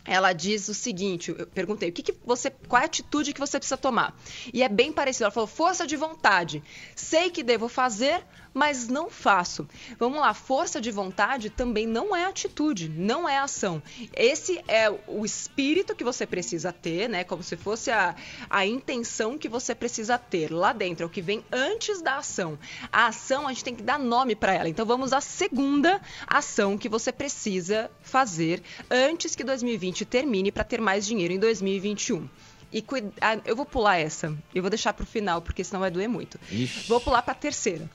Ela 0.05 0.33
diz 0.33 0.67
o 0.69 0.73
seguinte, 0.73 1.35
eu 1.37 1.45
perguntei, 1.47 1.89
o 1.89 1.91
que, 1.91 2.01
que 2.01 2.15
você, 2.25 2.49
qual 2.49 2.79
é 2.79 2.83
a 2.83 2.85
atitude 2.85 3.33
que 3.33 3.39
você 3.39 3.59
precisa 3.59 3.77
tomar? 3.77 4.17
E 4.53 4.63
é 4.63 4.69
bem 4.69 4.91
parecido, 4.91 5.25
ela 5.25 5.31
falou, 5.31 5.47
força 5.47 5.85
de 5.85 5.95
vontade. 5.95 6.63
Sei 6.95 7.29
que 7.29 7.43
devo 7.43 7.67
fazer, 7.67 8.23
mas 8.53 8.87
não 8.87 9.09
faço. 9.09 9.67
Vamos 9.97 10.19
lá, 10.19 10.33
força 10.33 10.81
de 10.81 10.89
vontade 10.89 11.49
também 11.49 11.85
não 11.85 12.15
é 12.15 12.25
atitude, 12.25 12.89
não 12.89 13.27
é 13.27 13.37
ação. 13.37 13.81
Esse 14.15 14.63
é 14.67 14.89
o 15.07 15.25
espírito 15.25 15.95
que 15.95 16.03
você 16.03 16.25
precisa 16.25 16.71
ter, 16.71 17.07
né? 17.07 17.23
Como 17.23 17.43
se 17.43 17.55
fosse 17.55 17.91
a, 17.91 18.15
a 18.49 18.65
intenção 18.65 19.37
que 19.37 19.47
você 19.47 19.75
precisa 19.75 20.17
ter 20.17 20.51
lá 20.51 20.73
dentro, 20.73 21.03
é 21.03 21.05
o 21.05 21.09
que 21.09 21.21
vem 21.21 21.43
antes 21.51 22.01
da 22.01 22.17
ação. 22.17 22.57
A 22.91 23.07
ação 23.07 23.47
a 23.47 23.53
gente 23.53 23.63
tem 23.63 23.75
que 23.75 23.83
dar 23.83 23.99
nome 23.99 24.35
para 24.35 24.53
ela. 24.53 24.69
Então 24.69 24.85
vamos 24.85 25.13
à 25.13 25.21
segunda 25.21 26.01
ação 26.25 26.77
que 26.77 26.89
você 26.89 27.11
precisa 27.11 27.91
fazer 28.01 28.63
antes 28.89 29.35
que 29.35 29.43
2020 29.43 29.88
termine 30.05 30.51
para 30.51 30.63
ter 30.63 30.81
mais 30.81 31.05
dinheiro 31.05 31.33
em 31.33 31.39
2021. 31.39 32.27
E 32.71 32.81
cuida... 32.81 33.11
ah, 33.19 33.37
eu 33.45 33.55
vou 33.55 33.65
pular 33.65 33.97
essa. 33.97 34.35
Eu 34.53 34.61
vou 34.61 34.69
deixar 34.69 34.93
pro 34.93 35.05
final, 35.05 35.41
porque 35.41 35.63
senão 35.63 35.79
vai 35.79 35.89
doer 35.89 36.07
muito. 36.07 36.39
Ixi. 36.51 36.87
Vou 36.87 37.01
pular 37.01 37.21
pra 37.23 37.33
terceira. 37.33 37.89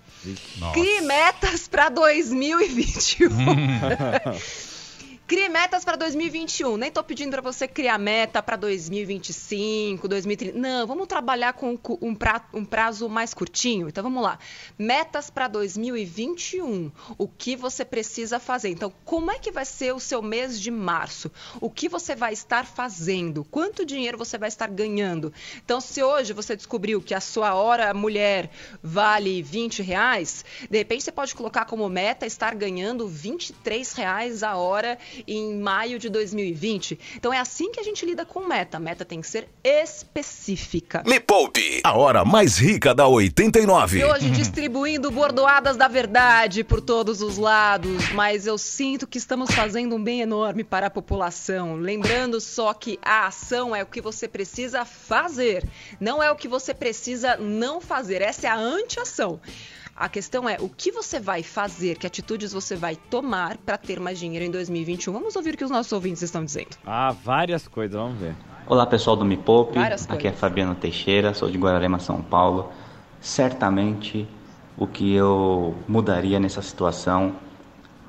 Nossa. 0.59 0.73
Crie 0.73 1.01
metas 1.03 1.69
para 1.69 1.89
2021. 1.91 3.29
Crie 5.27 5.49
metas 5.49 5.87
para 5.87 5.97
2021. 5.97 6.77
Nem 6.77 6.91
tô 6.93 7.03
pedindo 7.03 7.31
para 7.31 7.41
você 7.41 7.67
criar 7.67 7.97
meta 7.97 8.43
para 8.43 8.57
2025, 8.57 10.07
2030. 10.07 10.59
Não, 10.59 10.87
vamos 10.87 11.07
trabalhar 11.07 11.55
com 11.55 11.79
um, 12.03 12.15
pra- 12.15 12.47
um 12.53 12.63
prazo 12.63 13.09
mais 13.09 13.33
curtinho. 13.33 13.89
Então 13.89 14.05
vamos 14.05 14.23
lá. 14.23 14.39
Metas 14.79 15.31
para 15.31 15.49
2021. 15.49 16.93
O 17.17 17.27
que 17.27 17.57
você 17.57 17.87
precisa 17.87 18.39
fazer? 18.39 18.69
Então, 18.69 18.93
como 19.03 19.31
é 19.31 19.39
que 19.39 19.51
vai 19.51 19.65
ser 19.65 19.95
o 19.95 19.99
seu 19.99 20.21
mês 20.21 20.61
de 20.61 20.71
março? 20.71 21.33
O 21.59 21.71
que 21.71 21.89
você 21.89 22.15
vai 22.15 22.35
estar 22.35 22.67
fazendo? 22.67 23.45
Quanto 23.45 23.87
dinheiro 23.87 24.19
você 24.19 24.37
vai 24.37 24.51
estar 24.51 24.69
ganhando? 24.69 25.33
Então, 25.65 25.81
se 25.81 26.03
hoje 26.03 26.35
você 26.35 26.55
descobriu 26.55 27.01
que 27.01 27.15
a 27.15 27.21
sua 27.21 27.55
hora 27.55 27.95
mulher 27.95 28.51
vale 28.83 29.41
20 29.43 29.81
reais, 29.83 30.45
de 30.69 30.77
repente 30.77 31.03
você 31.03 31.13
pode 31.13 31.35
colocar 31.35 31.65
como 31.65 31.89
meta 31.89 32.27
estar 32.27 32.55
ganhando 32.55 33.09
23 33.09 33.91
reais 33.95 34.43
a 34.43 34.57
hora 34.57 34.99
em 35.27 35.59
maio 35.59 35.99
de 35.99 36.09
2020. 36.09 36.99
Então 37.17 37.33
é 37.33 37.39
assim 37.39 37.71
que 37.71 37.81
a 37.81 37.83
gente 37.83 38.05
lida 38.05 38.25
com 38.25 38.47
meta. 38.47 38.79
Meta 38.79 39.05
tem 39.05 39.21
que 39.21 39.27
ser 39.27 39.49
específica. 39.63 41.03
Me 41.07 41.21
Poupe, 41.21 41.81
a 41.83 41.97
hora 41.97 42.25
mais 42.25 42.59
rica 42.59 42.95
da 42.95 43.07
89. 43.07 43.99
E 43.99 44.05
hoje 44.05 44.31
distribuindo 44.31 45.11
bordoadas 45.11 45.77
da 45.77 45.89
verdade 45.89 46.63
por 46.63 46.81
todos 46.81 47.23
os 47.23 47.39
lados, 47.39 48.11
mas 48.13 48.47
eu 48.47 48.59
sinto 48.59 49.07
que 49.07 49.19
estamos 49.19 49.51
fazendo 49.55 49.97
um 49.97 50.03
bem 50.03 50.21
enorme 50.21 50.65
para 50.65 50.87
a 50.87 50.91
população. 50.91 51.77
Lembrando 51.77 52.41
só 52.41 52.73
que 52.75 52.99
a 53.03 53.27
ação 53.27 53.75
é 53.75 53.83
o 53.83 53.87
que 53.87 54.01
você 54.01 54.29
precisa 54.29 54.85
fazer, 54.85 55.69
não 56.01 56.23
é 56.23 56.31
o 56.31 56.37
que 56.37 56.49
você 56.49 56.75
precisa 56.75 57.37
não 57.37 57.81
fazer. 57.81 58.23
Essa 58.23 58.47
é 58.47 58.51
a 58.51 58.57
anti-ação. 58.57 59.41
A 59.97 60.09
questão 60.09 60.49
é 60.49 60.57
o 60.61 60.69
que 60.69 60.91
você 60.91 61.21
vai 61.21 61.45
fazer, 61.45 61.97
que 61.97 62.07
atitudes 62.07 62.53
você 62.53 62.75
vai 62.75 62.97
tomar 62.97 63.57
para 63.59 63.79
ter 63.79 64.01
mais 64.01 64.19
dinheiro 64.19 64.45
em 64.45 64.51
2021. 64.51 65.13
Vamos 65.13 65.37
ouvir 65.37 65.55
o 65.55 65.57
que 65.57 65.65
os 65.65 65.71
nossos 65.71 65.93
ouvintes 65.93 66.21
estão 66.21 66.45
dizendo. 66.45 66.71
Ah, 66.85 67.15
várias 67.23 67.69
coisas, 67.69 67.97
vamos 67.97 68.19
ver. 68.19 68.35
Olá 68.67 68.87
pessoal 68.87 69.15
do 69.15 69.25
Me 69.25 69.37
Poupe, 69.37 69.79
Várias 69.79 70.11
aqui 70.11 70.27
é. 70.27 70.33
Fabiano 70.33 70.75
Teixeira, 70.75 71.33
sou 71.33 71.49
de 71.49 71.57
Guararema, 71.57 72.01
São 72.01 72.21
Paulo. 72.21 72.73
Certamente 73.21 74.27
o 74.77 74.85
que 74.85 75.15
eu 75.15 75.77
mudaria 75.87 76.41
nessa 76.41 76.61
situação 76.61 77.37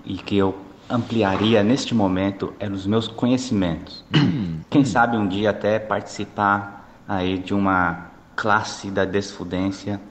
e 0.04 0.18
que 0.18 0.36
eu 0.38 0.56
ampliaria 0.90 1.62
neste 1.62 1.94
momento 1.94 2.52
é 2.60 2.68
os 2.68 2.88
meus 2.88 3.08
conhecimentos. 3.08 4.04
Quem 4.72 4.84
sabe 4.84 5.18
um 5.18 5.28
dia 5.28 5.52
até 5.52 5.78
participar 5.78 6.90
aí 7.08 7.38
de 7.38 7.54
uma 7.54 8.10
classe 8.36 8.90
da 8.90 9.06
desfudência 9.06 10.02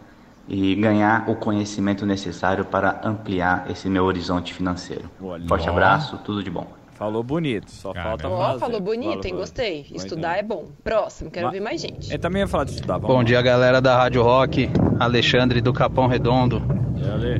e 0.48 0.74
ganhar 0.74 1.28
o 1.28 1.34
conhecimento 1.34 2.04
necessário 2.04 2.64
para 2.64 3.00
ampliar 3.02 3.70
esse 3.70 3.88
meu 3.88 4.04
horizonte 4.04 4.52
financeiro. 4.52 5.10
Olha. 5.20 5.46
Forte 5.48 5.68
abraço, 5.68 6.18
tudo 6.18 6.42
de 6.42 6.50
bom. 6.50 6.83
Falou 6.94 7.22
bonito, 7.22 7.70
só 7.70 7.92
Caramba. 7.92 8.08
falta 8.18 8.28
Ó, 8.28 8.46
fazer. 8.46 8.58
falou 8.60 8.80
bonito, 8.80 9.16
hein? 9.24 9.30
Falou 9.30 9.38
Gostei. 9.38 9.82
bonito. 9.82 9.96
Estudar 9.96 10.38
é 10.38 10.42
bom. 10.42 10.66
Próximo, 10.82 11.30
quero 11.30 11.46
ouvir 11.46 11.60
mais 11.60 11.80
gente. 11.80 12.12
Eu 12.12 12.18
também 12.18 12.40
ia 12.42 12.48
falar 12.48 12.64
de 12.64 12.72
estudar. 12.72 12.94
Vamos 12.98 13.08
Bom 13.08 13.18
lá. 13.18 13.24
dia, 13.24 13.42
galera 13.42 13.80
da 13.80 13.96
Rádio 13.96 14.22
Rock, 14.22 14.70
Alexandre 15.00 15.60
do 15.60 15.72
Capão 15.72 16.06
Redondo. 16.06 16.62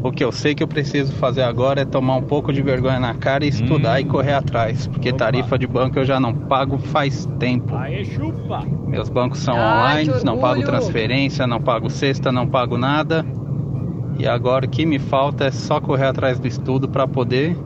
O 0.02 0.11
que 0.12 0.23
eu 0.23 0.30
sei 0.32 0.54
que 0.54 0.62
eu 0.62 0.68
preciso 0.68 1.12
fazer 1.14 1.42
agora 1.42 1.80
é 1.82 1.84
tomar 1.84 2.16
um 2.16 2.23
pouco 2.23 2.52
de 2.52 2.61
vergonha 2.61 3.00
na 3.00 3.14
cara 3.14 3.44
e 3.46 3.49
estudar 3.49 3.99
e 4.00 4.04
correr 4.04 4.34
atrás, 4.34 4.87
porque 4.87 5.08
Opa. 5.08 5.18
tarifa 5.18 5.58
de 5.58 5.66
banco 5.66 5.99
eu 5.99 6.04
já 6.04 6.20
não 6.20 6.34
pago 6.34 6.76
faz 6.76 7.25
tempo. 7.38 7.75
Aê, 7.75 8.04
chupa! 8.04 8.62
Meus 8.87 9.08
bancos 9.08 9.38
são 9.38 9.54
Ai, 9.56 10.02
online, 10.02 10.18
que 10.18 10.25
não 10.26 10.38
pago 10.38 10.62
transferência, 10.64 11.46
não 11.46 11.61
pago 11.62 11.88
cesta, 11.88 12.30
não 12.30 12.46
pago 12.46 12.76
nada. 12.76 13.25
E 14.18 14.26
agora 14.26 14.66
o 14.66 14.68
que 14.68 14.84
me 14.84 14.99
falta 14.99 15.44
é 15.44 15.50
só 15.50 15.80
correr 15.80 16.06
atrás 16.06 16.38
do 16.38 16.46
estudo 16.46 16.88
para 16.88 17.06
poder 17.08 17.56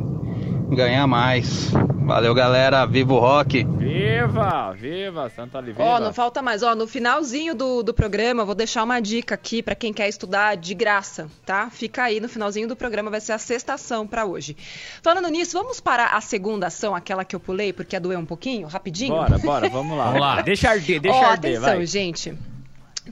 ganhar 0.69 1.07
mais. 1.07 1.71
Valeu, 2.09 2.35
galera, 2.35 2.87
viva 2.87 3.13
o 3.13 3.19
rock! 3.19 3.65
Viva! 3.65 4.73
Viva! 4.73 5.29
Santa 5.29 5.59
Oliveira! 5.59 5.91
Ó, 5.91 6.01
não 6.01 6.13
falta 6.13 6.41
mais. 6.41 6.63
Ó, 6.63 6.75
no 6.75 6.87
finalzinho 6.87 7.55
do, 7.55 7.83
do 7.83 7.93
programa, 7.93 8.43
eu 8.43 8.47
vou 8.47 8.55
deixar 8.55 8.83
uma 8.83 8.99
dica 8.99 9.35
aqui 9.35 9.63
pra 9.63 9.75
quem 9.75 9.93
quer 9.93 10.09
estudar 10.09 10.57
de 10.57 10.73
graça, 10.75 11.29
tá? 11.45 11.69
Fica 11.69 12.05
aí 12.05 12.19
no 12.19 12.29
finalzinho 12.29 12.67
do 12.67 12.75
programa, 12.75 13.11
vai 13.11 13.21
ser 13.21 13.33
a 13.33 13.39
sexta 13.39 13.75
ação 13.75 14.07
pra 14.07 14.25
hoje. 14.25 14.57
Falando 15.03 15.29
nisso, 15.29 15.59
vamos 15.59 15.81
para 15.81 16.07
a 16.07 16.21
segunda 16.23 16.69
ação, 16.69 16.95
aquela 16.95 17.25
que 17.27 17.37
eu 17.37 17.41
pulei 17.41 17.75
porque 17.75 17.95
ia 17.95 18.01
doer 18.01 18.19
um 18.19 18.25
pouquinho, 18.25 18.67
rapidinho? 18.69 19.15
Bora, 19.15 19.39
bora, 19.39 19.69
vamos 19.69 19.99
lá. 19.99 20.05
Vamos 20.07 20.21
lá. 20.21 20.41
Deixa 20.41 20.71
arder, 20.71 21.01
deixa 21.03 21.19
Ó, 21.19 21.25
arder, 21.25 21.57
atenção, 21.59 21.77
vai. 21.77 21.87
gente. 21.87 22.35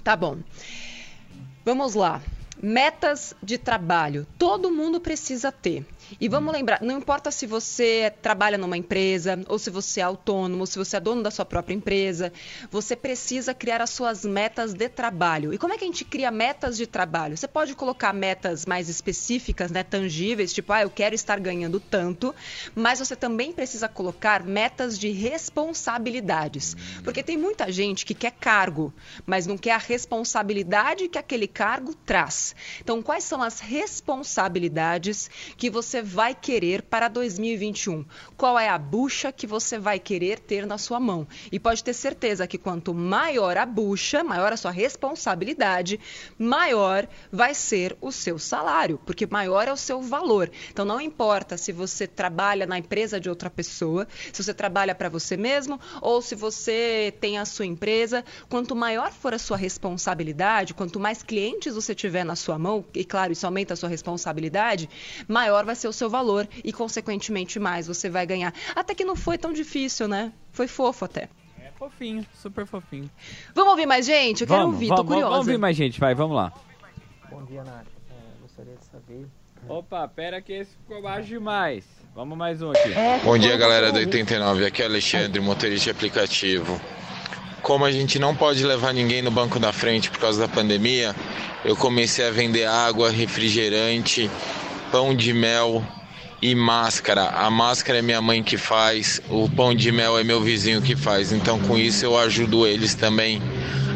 Tá 0.02 0.16
bom. 0.16 0.38
Vamos 1.64 1.94
lá. 1.94 2.22
Metas 2.62 3.34
de 3.42 3.58
trabalho. 3.58 4.26
Todo 4.38 4.70
mundo 4.70 5.00
precisa 5.00 5.52
ter. 5.52 5.84
E 6.20 6.28
vamos 6.28 6.52
lembrar, 6.52 6.80
não 6.82 6.98
importa 6.98 7.30
se 7.30 7.46
você 7.46 8.12
trabalha 8.22 8.56
numa 8.56 8.76
empresa, 8.76 9.38
ou 9.48 9.58
se 9.58 9.70
você 9.70 10.00
é 10.00 10.04
autônomo, 10.04 10.60
ou 10.60 10.66
se 10.66 10.78
você 10.78 10.96
é 10.96 11.00
dono 11.00 11.22
da 11.22 11.30
sua 11.30 11.44
própria 11.44 11.74
empresa, 11.74 12.32
você 12.70 12.94
precisa 12.94 13.52
criar 13.52 13.80
as 13.80 13.90
suas 13.90 14.24
metas 14.24 14.72
de 14.72 14.88
trabalho. 14.88 15.52
E 15.52 15.58
como 15.58 15.72
é 15.74 15.78
que 15.78 15.84
a 15.84 15.86
gente 15.86 16.04
cria 16.04 16.30
metas 16.30 16.76
de 16.76 16.86
trabalho? 16.86 17.36
Você 17.36 17.48
pode 17.48 17.74
colocar 17.74 18.12
metas 18.12 18.64
mais 18.64 18.88
específicas, 18.88 19.70
né, 19.70 19.82
tangíveis, 19.82 20.52
tipo, 20.52 20.72
ah, 20.72 20.82
eu 20.82 20.90
quero 20.90 21.14
estar 21.14 21.40
ganhando 21.40 21.80
tanto, 21.80 22.34
mas 22.74 22.98
você 22.98 23.16
também 23.16 23.52
precisa 23.52 23.88
colocar 23.88 24.44
metas 24.44 24.98
de 24.98 25.10
responsabilidades. 25.10 26.76
Porque 27.02 27.22
tem 27.22 27.36
muita 27.36 27.70
gente 27.72 28.06
que 28.06 28.14
quer 28.14 28.32
cargo, 28.32 28.92
mas 29.26 29.46
não 29.46 29.58
quer 29.58 29.72
a 29.72 29.78
responsabilidade 29.78 31.08
que 31.08 31.18
aquele 31.18 31.46
cargo 31.46 31.94
traz. 31.94 32.54
Então, 32.80 33.02
quais 33.02 33.24
são 33.24 33.42
as 33.42 33.60
responsabilidades 33.60 35.30
que 35.56 35.68
você 35.70 35.95
vai 36.02 36.34
querer 36.34 36.82
para 36.82 37.08
2021? 37.08 38.04
Qual 38.36 38.58
é 38.58 38.68
a 38.68 38.78
bucha 38.78 39.32
que 39.32 39.46
você 39.46 39.78
vai 39.78 39.98
querer 39.98 40.38
ter 40.38 40.66
na 40.66 40.78
sua 40.78 41.00
mão? 41.00 41.26
E 41.50 41.58
pode 41.58 41.82
ter 41.82 41.92
certeza 41.92 42.46
que 42.46 42.58
quanto 42.58 42.94
maior 42.94 43.56
a 43.56 43.66
bucha, 43.66 44.22
maior 44.22 44.52
a 44.52 44.56
sua 44.56 44.70
responsabilidade, 44.70 45.98
maior 46.38 47.08
vai 47.30 47.54
ser 47.54 47.96
o 48.00 48.12
seu 48.12 48.38
salário, 48.38 49.00
porque 49.04 49.26
maior 49.26 49.68
é 49.68 49.72
o 49.72 49.76
seu 49.76 50.00
valor. 50.00 50.50
Então, 50.70 50.84
não 50.84 51.00
importa 51.00 51.56
se 51.56 51.72
você 51.72 52.06
trabalha 52.06 52.66
na 52.66 52.78
empresa 52.78 53.20
de 53.20 53.28
outra 53.28 53.50
pessoa, 53.50 54.06
se 54.32 54.42
você 54.42 54.54
trabalha 54.54 54.94
para 54.94 55.08
você 55.08 55.36
mesmo 55.36 55.80
ou 56.00 56.20
se 56.22 56.34
você 56.34 57.14
tem 57.20 57.38
a 57.38 57.44
sua 57.44 57.66
empresa, 57.66 58.24
quanto 58.48 58.74
maior 58.74 59.12
for 59.12 59.34
a 59.34 59.38
sua 59.38 59.56
responsabilidade, 59.56 60.74
quanto 60.74 61.00
mais 61.00 61.22
clientes 61.22 61.74
você 61.74 61.94
tiver 61.94 62.24
na 62.24 62.36
sua 62.36 62.58
mão, 62.58 62.84
e 62.94 63.04
claro, 63.04 63.32
isso 63.32 63.46
aumenta 63.46 63.74
a 63.74 63.76
sua 63.76 63.88
responsabilidade, 63.88 64.88
maior 65.28 65.64
vai 65.64 65.74
ser 65.74 65.85
o 65.88 65.92
seu 65.92 66.08
valor 66.08 66.48
e, 66.64 66.72
consequentemente, 66.72 67.58
mais 67.58 67.86
você 67.86 68.08
vai 68.08 68.26
ganhar. 68.26 68.52
Até 68.74 68.94
que 68.94 69.04
não 69.04 69.16
foi 69.16 69.38
tão 69.38 69.52
difícil, 69.52 70.08
né? 70.08 70.32
Foi 70.52 70.66
fofo 70.66 71.04
até. 71.04 71.28
É 71.60 71.70
fofinho, 71.76 72.24
super 72.34 72.66
fofinho. 72.66 73.10
Vamos 73.54 73.70
ouvir 73.70 73.86
mais 73.86 74.06
gente? 74.06 74.42
Eu 74.42 74.46
quero 74.46 74.60
vamos, 74.60 74.74
ouvir, 74.74 74.88
vamos, 74.88 75.02
tô 75.02 75.06
curiosa. 75.06 75.30
Vamos 75.30 75.46
ouvir 75.46 75.58
mais 75.58 75.76
gente, 75.76 76.00
vai, 76.00 76.14
vamos 76.14 76.36
lá. 76.36 76.52
Bom 77.30 77.44
dia, 77.44 77.62
Nath. 77.64 77.86
É, 78.10 78.40
gostaria 78.42 78.74
de 78.74 78.84
saber. 78.84 79.26
Opa, 79.68 80.06
pera 80.06 80.40
que 80.40 80.52
esse 80.52 80.70
ficou 80.76 81.02
baixo 81.02 81.28
demais. 81.28 81.84
Vamos 82.14 82.38
mais 82.38 82.62
um 82.62 82.70
aqui. 82.70 82.94
Bom 83.24 83.36
dia, 83.36 83.56
galera 83.56 83.92
da 83.92 83.98
89. 83.98 84.64
Aqui 84.64 84.80
é 84.80 84.86
Alexandre, 84.86 85.40
motorista 85.40 85.84
de 85.84 85.90
aplicativo. 85.90 86.80
Como 87.62 87.84
a 87.84 87.90
gente 87.90 88.18
não 88.18 88.34
pode 88.34 88.64
levar 88.64 88.94
ninguém 88.94 89.20
no 89.20 89.30
banco 89.30 89.58
da 89.58 89.72
frente 89.72 90.08
por 90.08 90.20
causa 90.20 90.40
da 90.40 90.48
pandemia, 90.48 91.14
eu 91.64 91.76
comecei 91.76 92.26
a 92.26 92.30
vender 92.30 92.64
água, 92.64 93.10
refrigerante, 93.10 94.30
pão 94.90 95.14
de 95.14 95.32
mel 95.32 95.84
e 96.42 96.54
máscara. 96.54 97.24
A 97.30 97.50
máscara 97.50 97.98
é 97.98 98.02
minha 98.02 98.20
mãe 98.20 98.42
que 98.42 98.56
faz, 98.56 99.20
o 99.28 99.48
pão 99.50 99.74
de 99.74 99.90
mel 99.90 100.18
é 100.18 100.24
meu 100.24 100.40
vizinho 100.42 100.82
que 100.82 100.94
faz. 100.96 101.32
Então, 101.32 101.58
com 101.60 101.76
isso, 101.78 102.04
eu 102.04 102.16
ajudo 102.18 102.66
eles 102.66 102.94
também 102.94 103.40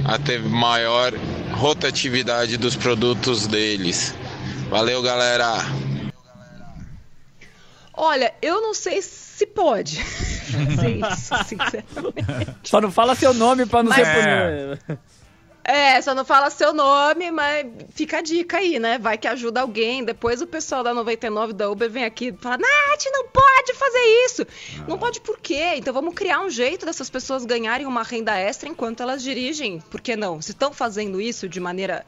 a 0.05 0.19
ter 0.19 0.41
maior 0.41 1.13
rotatividade 1.53 2.57
dos 2.57 2.75
produtos 2.77 3.47
deles. 3.47 4.15
Valeu, 4.71 5.03
galera! 5.03 5.59
Olha, 7.93 8.33
eu 8.41 8.61
não 8.63 8.73
sei 8.73 9.03
se 9.03 9.47
pode 9.47 10.01
fazer 10.03 10.97
isso, 10.97 11.35
sinceramente. 11.45 12.55
Só 12.63 12.81
não 12.81 12.91
fala 12.91 13.15
seu 13.15 13.35
nome 13.35 13.67
pra 13.67 13.83
não 13.83 13.91
Mas- 13.91 14.07
ser 14.07 14.15
punido. 14.15 14.79
É, 14.89 14.99
só 16.03 16.15
não 16.15 16.25
fala 16.25 16.50
seu 16.50 16.73
nome, 16.73 17.31
mas 17.31 17.67
fica 17.91 18.19
a 18.19 18.21
dica 18.23 18.59
aí, 18.59 18.79
né? 18.79 18.99
Vai 18.99 19.17
que 19.19 19.29
ajuda 19.29 19.61
alguém. 19.61 20.05
Depois 20.05 20.43
o 20.43 20.47
pessoal 20.47 20.83
da 20.83 20.93
99 20.93 21.53
da 21.53 21.71
Uber 21.71 21.91
vem 21.91 22.05
aqui 22.05 22.29
e 22.29 22.33
fala: 22.33 22.59
Nath, 22.59 23.05
não 23.12 23.29
pode 23.29 23.75
fazer 23.75 24.25
isso. 24.27 24.47
Não 24.89 24.99
pode 24.99 25.21
por 25.21 25.39
quê? 25.39 25.75
Então 25.77 25.93
vamos 25.93 26.15
criar 26.15 26.41
um 26.41 26.50
jeito 26.50 26.87
dessas 26.87 27.11
pessoas 27.11 27.45
ganharem 27.45 27.87
uma 27.87 28.03
renda 28.03 28.37
extra 28.37 28.69
enquanto 28.69 29.03
elas 29.03 29.23
dirigem. 29.23 29.81
Por 29.81 30.00
que 30.00 30.17
não? 30.17 30.41
Se 30.43 30.53
estão 30.53 30.73
fazendo 30.73 31.21
isso 31.21 31.49
de 31.49 31.61
maneira. 31.61 32.05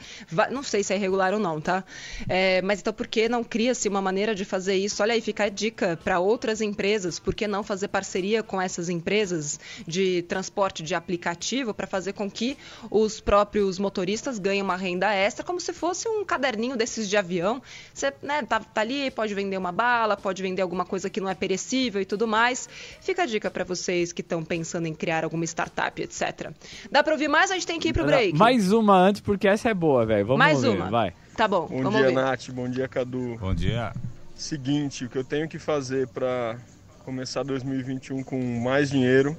Não 0.50 0.62
sei 0.62 0.82
se 0.82 0.92
é 0.92 0.96
irregular 0.96 1.32
ou 1.32 1.38
não, 1.38 1.60
tá? 1.60 1.84
É, 2.28 2.60
mas 2.62 2.80
então 2.80 2.92
por 2.92 3.06
que 3.06 3.28
não 3.28 3.44
cria-se 3.44 3.88
uma 3.88 4.00
maneira 4.00 4.34
de 4.34 4.44
fazer 4.44 4.76
isso? 4.76 5.02
Olha 5.02 5.14
aí, 5.14 5.20
fica 5.20 5.44
a 5.44 5.48
dica 5.48 5.98
para 6.02 6.18
outras 6.18 6.60
empresas. 6.60 7.18
Por 7.18 7.34
que 7.34 7.46
não 7.46 7.62
fazer 7.62 7.88
parceria 7.88 8.42
com 8.42 8.60
essas 8.60 8.88
empresas 8.88 9.60
de 9.86 10.22
transporte 10.22 10.82
de 10.82 10.94
aplicativo 10.94 11.74
para 11.74 11.86
fazer 11.86 12.12
com 12.12 12.30
que 12.30 12.56
os 12.90 13.20
próprios 13.20 13.51
motoristas 13.78 14.38
ganhem 14.38 14.62
uma 14.62 14.76
renda 14.76 15.12
extra, 15.12 15.44
como 15.44 15.60
se 15.60 15.72
fosse 15.72 16.08
um 16.08 16.24
caderninho 16.24 16.76
desses 16.76 17.08
de 17.08 17.16
avião. 17.16 17.60
Você 17.92 18.12
né, 18.22 18.42
tá, 18.42 18.60
tá 18.60 18.80
ali, 18.80 19.10
pode 19.10 19.34
vender 19.34 19.56
uma 19.56 19.72
bala, 19.72 20.16
pode 20.16 20.42
vender 20.42 20.62
alguma 20.62 20.84
coisa 20.84 21.10
que 21.10 21.20
não 21.20 21.28
é 21.28 21.34
perecível 21.34 22.00
e 22.00 22.04
tudo 22.04 22.26
mais. 22.26 22.68
Fica 23.00 23.22
a 23.24 23.26
dica 23.26 23.50
para 23.50 23.64
vocês 23.64 24.12
que 24.12 24.20
estão 24.22 24.42
pensando 24.42 24.86
em 24.86 24.94
criar 24.94 25.24
alguma 25.24 25.44
startup, 25.44 26.00
etc. 26.00 26.50
Dá 26.90 27.02
para 27.02 27.12
ouvir 27.12 27.28
mais? 27.28 27.50
A 27.50 27.54
gente 27.54 27.66
tem 27.66 27.78
que 27.78 27.88
ir 27.88 27.92
pro 27.92 28.04
break. 28.04 28.36
Mais 28.38 28.72
uma 28.72 28.96
antes, 28.96 29.20
porque 29.20 29.46
essa 29.46 29.68
é 29.68 29.74
boa, 29.74 30.06
velho. 30.06 30.26
Vamos 30.26 30.38
Mais 30.38 30.64
ouvir, 30.64 30.78
uma. 30.80 30.90
vai. 30.90 31.12
Tá 31.36 31.48
bom, 31.48 31.66
Bom 31.66 31.82
vamos 31.82 31.98
dia, 31.98 32.06
ver. 32.08 32.12
Nath. 32.12 32.50
Bom 32.50 32.68
dia, 32.68 32.88
Cadu. 32.88 33.36
Bom 33.38 33.54
dia. 33.54 33.92
Seguinte, 34.34 35.04
o 35.04 35.08
que 35.08 35.16
eu 35.16 35.24
tenho 35.24 35.48
que 35.48 35.58
fazer 35.58 36.08
para 36.08 36.56
começar 37.04 37.42
2021 37.42 38.22
com 38.22 38.40
mais 38.60 38.90
dinheiro 38.90 39.36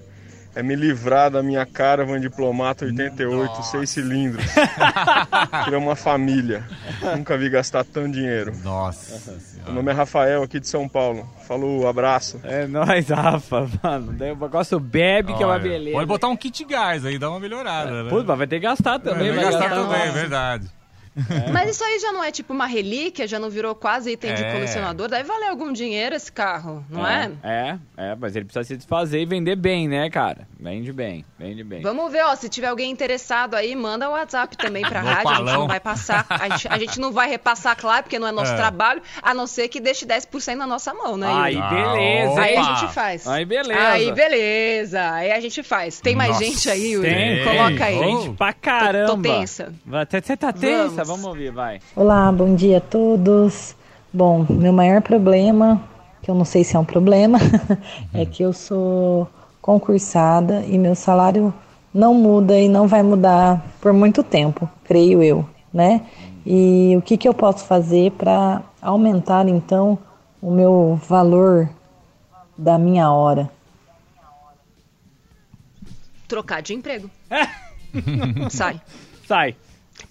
é 0.55 0.62
me 0.62 0.75
livrar 0.75 1.31
da 1.31 1.41
minha 1.41 1.65
Caravan 1.65 2.19
Diplomata 2.19 2.86
88, 2.86 3.36
Nossa. 3.36 3.72
seis 3.72 3.89
cilindros. 3.89 4.45
Criar 5.65 5.77
uma 5.77 5.95
família. 5.95 6.63
Nunca 7.15 7.38
vi 7.38 7.50
gastar 7.50 7.83
tanto 7.83 8.12
dinheiro. 8.13 8.53
Nossa. 8.63 9.33
Meu 9.65 9.75
nome 9.75 9.91
é 9.91 9.93
Rafael, 9.93 10.43
aqui 10.43 10.60
de 10.60 10.67
São 10.67 10.88
Paulo. 10.88 11.27
Falou, 11.48 11.88
abraço. 11.88 12.39
É 12.43 12.67
nóis, 12.67 13.10
Rafa, 13.10 13.67
mano. 13.81 14.13
Daí 14.13 14.31
o 14.31 14.36
negócio 14.36 14.79
bebe, 14.79 15.29
Olha, 15.29 15.38
que 15.38 15.43
é 15.43 15.45
uma 15.48 15.60
beleza. 15.60 15.98
Pode 15.98 16.07
botar 16.07 16.27
um 16.27 16.38
kit 16.38 16.63
gás 16.65 17.05
aí, 17.05 17.17
dá 17.17 17.29
uma 17.29 17.39
melhorada, 17.39 17.89
é. 17.89 18.03
né? 18.03 18.10
Putz, 18.10 18.25
vai 18.25 18.48
ter 18.48 18.60
que 18.60 18.67
gastar 18.67 19.00
também. 19.00 19.31
vai, 19.31 19.43
vai 19.43 19.45
gastar, 19.45 19.69
gastar 19.69 19.83
também, 19.83 20.01
é 20.01 20.12
verdade. 20.12 20.83
É. 21.15 21.51
Mas 21.51 21.72
isso 21.72 21.84
aí 21.84 22.00
já 22.00 22.12
não 22.12 22.24
é 22.24 22.32
tipo 22.32 22.53
uma 22.53 22.65
relíquia, 22.65 23.27
já 23.27 23.39
não 23.39 23.50
virou 23.50 23.75
quase 23.75 24.12
item 24.12 24.32
é. 24.32 24.34
de 24.34 24.43
colecionador. 24.51 25.08
Deve 25.08 25.24
valer 25.24 25.50
algum 25.50 25.72
dinheiro 25.72 26.15
esse 26.15 26.32
carro, 26.32 26.84
não 26.89 27.05
é? 27.05 27.32
É, 27.43 27.77
é, 27.98 28.12
é, 28.12 28.15
mas 28.15 28.36
ele 28.36 28.46
precisa 28.46 28.63
se 28.63 28.75
desfazer 28.75 29.22
e 29.22 29.25
vender 29.25 29.55
bem, 29.55 29.88
né, 29.88 30.10
cara? 30.10 30.48
Vende 30.63 30.93
bem, 30.93 31.25
vende 31.38 31.62
bem. 31.62 31.82
Vamos 31.82 32.10
ver, 32.10 32.24
ó, 32.24 32.34
se 32.38 32.48
tiver 32.48 32.67
alguém 32.67 32.89
interessado 32.89 33.53
aí, 33.53 33.75
manda 33.75 34.08
o 34.08 34.13
WhatsApp 34.13 34.55
também 34.55 34.82
pra 34.82 35.01
rádio. 35.01 35.29
A 35.29 35.36
gente 35.36 35.51
não 35.51 35.67
vai 35.67 35.79
passar, 35.82 36.25
a 36.29 36.48
gente, 36.48 36.67
a 36.70 36.77
gente, 36.77 37.00
não 37.01 37.12
vai 37.12 37.29
repassar, 37.29 37.75
claro, 37.75 38.03
porque 38.03 38.17
não 38.17 38.29
é 38.29 38.32
nosso 38.32 38.53
é. 38.53 38.55
trabalho, 38.55 39.01
a 39.22 39.34
não 39.34 39.46
ser 39.46 39.67
que 39.67 39.82
deixe 39.82 40.05
10% 40.05 40.55
na 40.55 40.65
nossa 40.65 40.93
mão, 40.93 41.17
né? 41.17 41.27
Aí, 41.29 41.62
beleza. 41.62 42.41
Aí 42.41 42.55
a 42.55 42.63
gente 42.63 42.93
faz. 42.93 43.27
Aí, 43.27 43.43
beleza. 43.43 43.88
Aí, 43.89 44.12
beleza. 44.13 45.12
Aí 45.12 45.32
a 45.34 45.39
gente 45.41 45.62
faz. 45.63 46.00
Tem 46.00 46.15
mais 46.15 46.29
nossa, 46.29 46.46
gente 46.46 46.70
aí, 46.70 46.93
Yuri? 46.93 47.10
Tem. 47.10 47.43
Coloca 47.43 47.86
aí. 47.86 48.00
Gente 48.00 48.38
pra 48.38 48.53
caramba. 48.53 49.08
Tô, 49.08 49.15
tô 49.17 49.22
tensa. 49.22 49.74
Você 49.86 50.38
tá 50.38 50.53
tensa? 50.53 51.03
Vamos. 51.03 51.24
Vamos 51.24 51.25
ouvir, 51.25 51.51
vai. 51.51 51.82
Olá, 51.93 52.32
bom 52.32 52.55
dia 52.55 52.77
a 52.77 52.82
todos. 52.82 53.75
Bom, 54.13 54.46
meu 54.50 54.72
maior 54.72 55.01
problema, 55.01 55.84
que 56.22 56.32
eu 56.32 56.36
não 56.36 56.46
sei 56.46 56.63
se 56.63 56.77
é 56.77 56.79
um 56.79 56.86
problema, 56.86 57.38
é 58.13 58.25
que 58.25 58.41
eu 58.43 58.53
sou 58.53 59.29
concursada 59.63 60.62
e 60.67 60.77
meu 60.77 60.93
salário 60.93 61.53
não 61.93 62.13
muda 62.13 62.60
e 62.60 62.67
não 62.67 62.86
vai 62.86 63.01
mudar 63.01 63.65
por 63.79 63.93
muito 63.93 64.22
tempo, 64.22 64.70
creio 64.84 65.24
eu, 65.24 65.48
né? 65.74 66.05
E 66.46 66.93
o 66.98 67.01
que, 67.01 67.15
que 67.15 67.27
eu 67.27 67.34
posso 67.34 67.63
fazer 67.63 68.12
para 68.12 68.62
aumentar 68.82 69.48
então 69.48 69.98
o 70.41 70.51
meu 70.51 71.00
valor 71.08 71.70
da 72.58 72.77
minha 72.77 73.10
hora? 73.10 73.50
Trocar 76.27 76.62
de 76.62 76.74
emprego. 76.74 77.10
Sai. 78.51 78.82
Sai. 79.25 79.55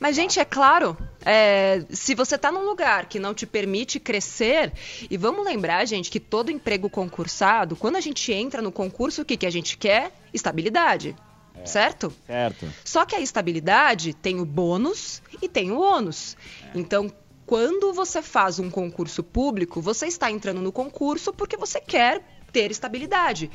Mas, 0.02 0.16
gente, 0.16 0.40
é 0.40 0.44
claro, 0.44 0.98
é, 1.24 1.84
se 1.88 2.12
você 2.12 2.34
está 2.34 2.50
num 2.50 2.64
lugar 2.64 3.06
que 3.06 3.20
não 3.20 3.32
te 3.32 3.46
permite 3.46 4.00
crescer, 4.00 4.72
e 5.08 5.16
vamos 5.16 5.44
lembrar, 5.44 5.84
gente, 5.84 6.10
que 6.10 6.18
todo 6.18 6.50
emprego 6.50 6.90
concursado, 6.90 7.76
quando 7.76 7.94
a 7.94 8.00
gente 8.00 8.32
entra 8.32 8.60
no 8.60 8.72
concurso, 8.72 9.22
o 9.22 9.24
que, 9.24 9.36
que 9.36 9.46
a 9.46 9.50
gente 9.50 9.78
quer? 9.78 10.10
Estabilidade. 10.34 11.14
É, 11.54 11.64
certo? 11.64 12.12
Certo. 12.26 12.68
Só 12.84 13.06
que 13.06 13.14
a 13.14 13.20
estabilidade 13.20 14.12
tem 14.12 14.40
o 14.40 14.44
bônus 14.44 15.22
e 15.40 15.48
tem 15.48 15.70
o 15.70 15.78
ônus. 15.78 16.36
É. 16.64 16.80
Então, 16.80 17.08
quando 17.46 17.92
você 17.92 18.20
faz 18.20 18.58
um 18.58 18.68
concurso 18.68 19.22
público, 19.22 19.80
você 19.80 20.08
está 20.08 20.28
entrando 20.28 20.60
no 20.60 20.72
concurso 20.72 21.32
porque 21.32 21.56
você 21.56 21.80
quer 21.80 22.20
ter 22.52 22.72
estabilidade. 22.72 23.48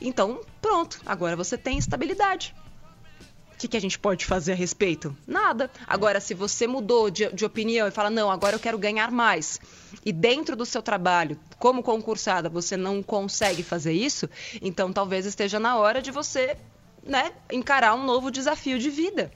Então, 0.00 0.40
pronto, 0.62 1.00
agora 1.04 1.34
você 1.34 1.58
tem 1.58 1.78
estabilidade 1.78 2.54
que, 3.60 3.68
que 3.68 3.76
a 3.76 3.80
gente 3.80 3.98
pode 3.98 4.24
fazer 4.24 4.52
a 4.52 4.54
respeito? 4.54 5.14
Nada. 5.26 5.70
Agora, 5.86 6.18
se 6.18 6.32
você 6.32 6.66
mudou 6.66 7.10
de, 7.10 7.30
de 7.32 7.44
opinião 7.44 7.86
e 7.86 7.90
fala, 7.90 8.08
não, 8.08 8.30
agora 8.30 8.56
eu 8.56 8.60
quero 8.60 8.78
ganhar 8.78 9.10
mais, 9.10 9.60
e 10.04 10.12
dentro 10.12 10.56
do 10.56 10.64
seu 10.64 10.80
trabalho, 10.82 11.38
como 11.58 11.82
concursada, 11.82 12.48
você 12.48 12.76
não 12.76 13.02
consegue 13.02 13.62
fazer 13.62 13.92
isso, 13.92 14.28
então 14.62 14.92
talvez 14.92 15.26
esteja 15.26 15.60
na 15.60 15.76
hora 15.76 16.00
de 16.00 16.10
você 16.10 16.56
né, 17.02 17.32
encarar 17.52 17.94
um 17.94 18.04
novo 18.04 18.30
desafio 18.30 18.78
de 18.78 18.88
vida. 18.88 19.30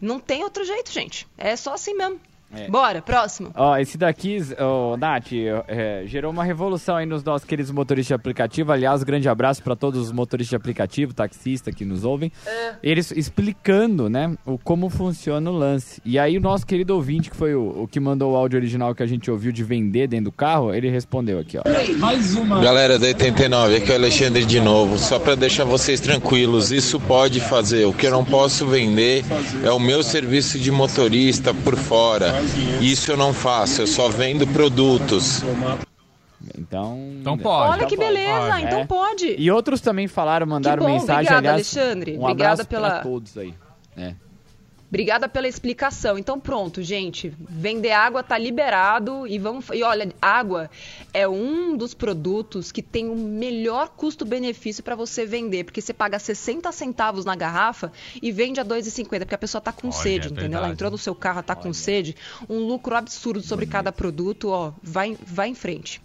Não 0.00 0.20
tem 0.20 0.44
outro 0.44 0.62
jeito, 0.62 0.92
gente. 0.92 1.26
É 1.38 1.56
só 1.56 1.72
assim 1.72 1.94
mesmo. 1.94 2.20
É. 2.54 2.68
Bora, 2.68 3.02
próximo. 3.02 3.50
Ó, 3.54 3.76
esse 3.76 3.98
daqui, 3.98 4.38
oh, 4.58 4.96
Nath, 4.96 5.32
é, 5.66 6.04
gerou 6.06 6.30
uma 6.30 6.44
revolução 6.44 6.96
aí 6.96 7.04
nos 7.04 7.22
nossos 7.24 7.46
queridos 7.46 7.70
motoristas 7.72 8.08
de 8.08 8.14
aplicativo. 8.14 8.72
Aliás, 8.72 9.02
grande 9.02 9.28
abraço 9.28 9.62
para 9.62 9.74
todos 9.74 10.00
os 10.00 10.12
motoristas 10.12 10.50
de 10.50 10.56
aplicativo, 10.56 11.12
taxistas 11.12 11.74
que 11.74 11.84
nos 11.84 12.04
ouvem. 12.04 12.30
É. 12.46 12.74
Eles 12.82 13.10
explicando, 13.10 14.08
né, 14.08 14.36
o, 14.44 14.58
como 14.58 14.88
funciona 14.88 15.50
o 15.50 15.54
lance. 15.54 16.00
E 16.04 16.18
aí 16.18 16.38
o 16.38 16.40
nosso 16.40 16.66
querido 16.66 16.94
ouvinte, 16.94 17.30
que 17.30 17.36
foi 17.36 17.54
o, 17.54 17.82
o, 17.82 17.88
que 17.88 17.98
mandou 17.98 18.32
o 18.32 18.36
áudio 18.36 18.58
original 18.58 18.94
que 18.94 19.02
a 19.02 19.06
gente 19.06 19.30
ouviu 19.30 19.50
de 19.50 19.64
vender 19.64 20.06
dentro 20.06 20.26
do 20.26 20.32
carro, 20.32 20.72
ele 20.72 20.88
respondeu 20.88 21.38
aqui, 21.40 21.58
ó. 21.58 21.62
Mais 21.98 22.34
uma. 22.34 22.60
Galera 22.60 22.98
da 22.98 23.06
89, 23.06 23.76
aqui 23.76 23.90
é 23.90 23.94
o 23.94 23.98
Alexandre 23.98 24.44
de 24.44 24.60
novo. 24.60 24.98
Só 24.98 25.18
para 25.18 25.34
deixar 25.34 25.64
vocês 25.64 26.00
tranquilos, 26.00 26.70
isso 26.70 27.00
pode 27.00 27.40
fazer. 27.40 27.86
O 27.86 27.92
que 27.92 28.06
eu 28.06 28.10
não 28.10 28.24
posso 28.24 28.66
vender 28.66 29.24
é 29.64 29.70
o 29.70 29.78
meu 29.78 30.02
serviço 30.02 30.58
de 30.58 30.70
motorista 30.70 31.52
por 31.52 31.76
fora. 31.76 32.35
Isso 32.80 33.10
eu 33.12 33.16
não 33.16 33.32
faço, 33.32 33.82
eu 33.82 33.86
só 33.86 34.08
vendo 34.08 34.46
produtos. 34.46 35.42
Então, 36.58 36.98
então 37.20 37.38
pode. 37.38 37.72
Olha 37.72 37.86
que 37.86 37.96
beleza, 37.96 38.48
pode. 38.48 38.64
então 38.64 38.80
é. 38.80 38.86
pode. 38.86 39.34
E 39.38 39.50
outros 39.50 39.80
também 39.80 40.06
falaram, 40.06 40.46
mandaram 40.46 40.82
bom, 40.82 40.92
mensagem, 40.92 41.14
obrigada, 41.14 41.38
aliás. 41.38 41.76
Alexandre. 41.76 42.18
Um 42.18 42.22
Obrigada 42.22 42.64
pela 42.64 43.00
todos 43.00 43.36
aí. 43.36 43.54
É. 43.96 44.14
Obrigada 44.88 45.28
pela 45.28 45.48
explicação. 45.48 46.16
Então 46.16 46.38
pronto, 46.38 46.82
gente, 46.82 47.32
vender 47.40 47.90
água 47.90 48.22
tá 48.22 48.38
liberado 48.38 49.26
e 49.26 49.38
vamos 49.38 49.66
e 49.72 49.82
olha, 49.82 50.12
água 50.22 50.70
é 51.12 51.26
um 51.26 51.76
dos 51.76 51.92
produtos 51.92 52.70
que 52.70 52.82
tem 52.82 53.08
o 53.08 53.16
melhor 53.16 53.88
custo-benefício 53.88 54.84
para 54.84 54.94
você 54.94 55.26
vender, 55.26 55.64
porque 55.64 55.80
você 55.80 55.92
paga 55.92 56.18
60 56.18 56.70
centavos 56.70 57.24
na 57.24 57.34
garrafa 57.34 57.92
e 58.22 58.30
vende 58.30 58.60
a 58.60 58.64
2,50, 58.64 59.18
porque 59.20 59.34
a 59.34 59.38
pessoa 59.38 59.60
tá 59.60 59.72
com 59.72 59.88
olha, 59.88 59.96
sede, 59.96 60.28
é 60.28 60.30
entendeu? 60.30 60.58
Ela 60.58 60.70
entrou 60.70 60.90
no 60.90 60.98
seu 60.98 61.14
carro, 61.14 61.42
tá 61.42 61.54
olha. 61.54 61.62
com 61.62 61.72
sede, 61.72 62.16
um 62.48 62.58
lucro 62.58 62.94
absurdo 62.94 63.40
sobre 63.40 63.66
cada 63.66 63.90
produto, 63.90 64.50
ó, 64.50 64.72
vai 64.82 65.16
vai 65.26 65.48
em 65.48 65.54
frente. 65.54 66.00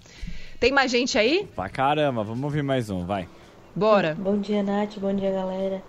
Tem 0.60 0.72
mais 0.72 0.92
gente 0.92 1.18
aí? 1.18 1.48
Pra 1.56 1.70
caramba, 1.70 2.24
vamos 2.24 2.44
ouvir 2.44 2.64
mais 2.64 2.90
um, 2.90 3.06
vai. 3.06 3.28
Bora. 3.76 4.16
Bom 4.20 4.38
dia, 4.40 4.62
Nath, 4.62 4.98
bom 4.98 5.14
dia, 5.14 5.32
galera. 5.32 5.82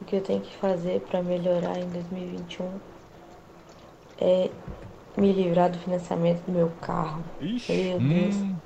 O 0.00 0.04
que 0.04 0.16
eu 0.16 0.20
tenho 0.20 0.40
que 0.40 0.56
fazer 0.56 1.00
para 1.00 1.22
melhorar 1.22 1.78
em 1.78 1.88
2021 1.88 2.68
é 4.18 4.50
me 5.16 5.32
livrar 5.32 5.70
do 5.70 5.78
financiamento 5.78 6.42
do 6.46 6.52
meu 6.52 6.70
carro. 6.80 7.22
Ixi, 7.40 7.72
meu 7.72 7.98
Deus. 7.98 8.36
Hum. 8.36 8.56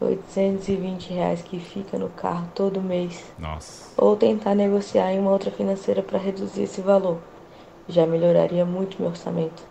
820 0.00 1.12
reais 1.12 1.42
que 1.42 1.58
fica 1.60 1.96
no 1.96 2.08
carro 2.08 2.48
todo 2.54 2.80
mês. 2.82 3.32
Nossa. 3.38 3.92
Ou 3.96 4.16
tentar 4.16 4.54
negociar 4.54 5.12
em 5.12 5.20
uma 5.20 5.30
outra 5.30 5.50
financeira 5.50 6.02
para 6.02 6.18
reduzir 6.18 6.62
esse 6.62 6.80
valor. 6.80 7.18
Já 7.88 8.06
melhoraria 8.06 8.64
muito 8.64 9.00
meu 9.00 9.10
orçamento. 9.10 9.62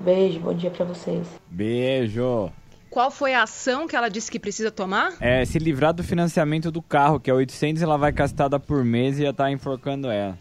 Beijo, 0.00 0.40
bom 0.40 0.52
dia 0.52 0.70
para 0.70 0.84
vocês. 0.84 1.26
Beijo. 1.48 2.50
Qual 2.94 3.10
foi 3.10 3.34
a 3.34 3.42
ação 3.42 3.88
que 3.88 3.96
ela 3.96 4.08
disse 4.08 4.30
que 4.30 4.38
precisa 4.38 4.70
tomar? 4.70 5.14
É 5.20 5.44
se 5.44 5.58
livrar 5.58 5.92
do 5.92 6.04
financiamento 6.04 6.70
do 6.70 6.80
carro, 6.80 7.18
que 7.18 7.28
é 7.28 7.34
800 7.34 7.82
ela 7.82 7.98
vai 7.98 8.12
castada 8.12 8.60
por 8.60 8.84
mês 8.84 9.18
e 9.18 9.24
já 9.24 9.32
tá 9.32 9.50
enforcando 9.50 10.08
ela. 10.08 10.38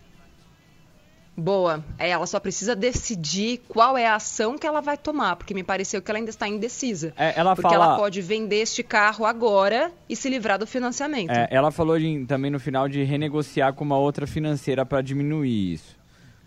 Boa. 1.36 1.84
É, 1.98 2.12
ela 2.12 2.28
só 2.28 2.40
precisa 2.40 2.76
decidir 2.76 3.60
qual 3.68 3.98
é 3.98 4.06
a 4.06 4.14
ação 4.14 4.56
que 4.56 4.68
ela 4.68 4.82
vai 4.82 4.96
tomar, 4.96 5.36
porque 5.36 5.52
me 5.52 5.64
pareceu 5.64 6.00
que 6.00 6.12
ela 6.12 6.20
ainda 6.20 6.30
está 6.30 6.48
indecisa. 6.48 7.12
É, 7.18 7.34
ela 7.36 7.56
porque 7.56 7.72
fala... 7.72 7.86
ela 7.86 7.96
pode 7.96 8.22
vender 8.22 8.58
este 8.58 8.84
carro 8.84 9.26
agora 9.26 9.92
e 10.08 10.16
se 10.16 10.30
livrar 10.30 10.60
do 10.60 10.68
financiamento. 10.68 11.32
É, 11.32 11.48
ela 11.50 11.72
falou 11.72 11.98
de, 11.98 12.24
também 12.28 12.52
no 12.52 12.60
final 12.60 12.88
de 12.88 13.02
renegociar 13.04 13.74
com 13.74 13.84
uma 13.84 13.98
outra 13.98 14.28
financeira 14.28 14.86
para 14.86 15.02
diminuir 15.02 15.74
isso. 15.74 15.98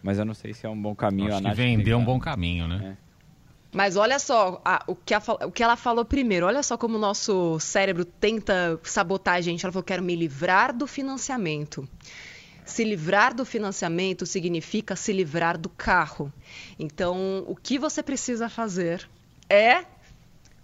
Mas 0.05 0.21
eu 0.21 0.25
não 0.25 0.35
sei 0.35 0.55
se 0.55 0.65
é 0.65 0.69
um 0.71 0.81
bom 0.81 0.95
caminho. 0.95 1.35
Acho 1.35 1.49
a 1.49 1.51
que 1.51 1.57
vender 1.57 1.91
é 1.91 1.97
um 1.97 2.05
bom 2.05 2.21
caminho, 2.21 2.69
né? 2.69 2.97
Mas 3.77 3.95
olha 3.95 4.19
só, 4.19 4.59
a, 4.65 4.83
o, 4.87 4.97
que 4.97 5.13
a, 5.13 5.23
o, 5.45 5.53
que 5.53 5.63
ela 5.63 5.77
falou 5.77 6.03
primeiro, 6.03 6.47
olha 6.47 6.63
só 6.63 6.79
como 6.79 6.97
o 6.97 6.99
nosso 6.99 7.61
cérebro 7.61 8.07
tenta 8.07 8.81
sabotar 8.83 9.35
a 9.35 9.41
gente. 9.43 9.67
Ela 9.67 9.71
falou: 9.71 9.85
quero 9.85 10.03
me 10.03 10.17
livrar 10.17 10.75
do 10.75 10.87
financiamento. 10.87 11.87
Se 12.65 12.83
livrar 12.83 13.35
do 13.35 13.45
financiamento 13.45 14.25
significa 14.25 14.97
se 14.97 15.13
livrar 15.13 15.59
do 15.59 15.69
carro. 15.69 16.33
Então, 16.79 17.45
o 17.47 17.55
que 17.55 17.79
você 17.79 18.03
precisa 18.03 18.49
fazer 18.49 19.07
é 19.47 19.85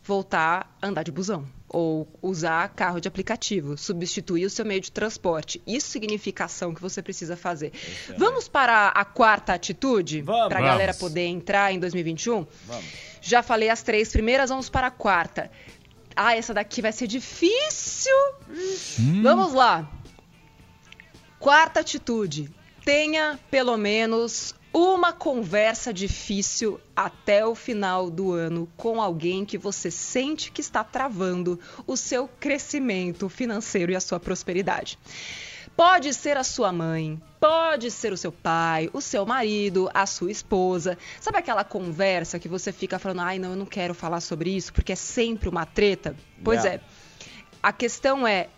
voltar 0.03 0.75
a 0.81 0.87
andar 0.88 1.03
de 1.03 1.12
busão 1.12 1.46
ou 1.73 2.07
usar 2.21 2.69
carro 2.69 3.01
de 3.01 3.09
aplicativo, 3.09 3.77
substituir 3.79 4.45
o 4.45 4.51
seu 4.51 4.65
meio 4.65 4.81
de 4.81 4.93
transporte. 4.93 5.61
Isso 5.67 5.89
significa 5.89 6.45
ação 6.45 6.75
que 6.75 6.83
você 6.83 7.03
precisa 7.03 7.37
fazer. 7.37 7.73
Vamos 8.19 8.47
para 8.47 8.89
a 8.89 9.05
quarta 9.05 9.55
atitude? 9.55 10.23
Para 10.23 10.59
a 10.59 10.63
galera 10.63 10.95
poder 10.95 11.27
entrar 11.27 11.73
em 11.73 11.81
2021? 11.81 12.47
Vamos. 12.67 12.85
Já 13.23 13.43
falei 13.43 13.71
as 13.71 13.83
três 13.83 14.11
primeiras, 14.11 14.51
vamos 14.51 14.69
para 14.69 14.89
a 14.89 14.91
quarta. 14.91 15.51
Ah, 16.15 16.37
essa 16.37 16.53
daqui 16.53 16.83
vai 16.83 16.93
ser 16.93 17.07
difícil. 17.07 18.13
Hum. 19.01 19.23
Vamos 19.23 19.55
lá. 19.55 19.91
Quarta 21.39 21.81
atitude. 21.81 22.51
Tenha 22.85 23.39
pelo 23.51 23.77
menos 23.77 24.55
uma 24.73 25.13
conversa 25.13 25.93
difícil 25.93 26.81
até 26.97 27.47
o 27.47 27.55
final 27.55 28.11
do 28.11 28.33
ano 28.33 28.69
com 28.77 29.01
alguém 29.03 29.45
que 29.45 29.59
você 29.59 29.91
sente 29.91 30.51
que 30.51 30.61
está 30.61 30.83
travando 30.83 31.61
o 31.87 31.97
seu 31.97 32.29
crescimento 32.41 33.29
financeiro 33.29 33.93
e 33.93 33.97
a 33.97 34.01
sua 34.01 34.19
prosperidade. 34.19 34.99
Pode 35.77 36.13
ser 36.13 36.37
a 36.37 36.45
sua 36.45 36.71
mãe, 36.71 37.21
pode 37.41 37.91
ser 37.91 38.13
o 38.13 38.17
seu 38.17 38.31
pai, 38.31 38.91
o 38.93 39.01
seu 39.01 39.25
marido, 39.25 39.91
a 39.95 40.05
sua 40.05 40.31
esposa. 40.31 40.99
Sabe 41.21 41.39
aquela 41.39 41.65
conversa 41.65 42.39
que 42.39 42.49
você 42.49 42.73
fica 42.73 42.99
falando, 42.99 43.21
ai, 43.21 43.39
não, 43.39 43.51
eu 43.51 43.57
não 43.57 43.67
quero 43.67 43.95
falar 43.95 44.21
sobre 44.21 44.51
isso, 44.51 44.73
porque 44.73 44.93
é 44.93 44.97
sempre 44.97 45.49
uma 45.49 45.65
treta? 45.65 46.15
Pois 46.45 46.63
Yeah. 46.63 46.83
é. 46.83 47.03
A 47.63 47.73
questão 47.73 48.27
é, 48.27 48.49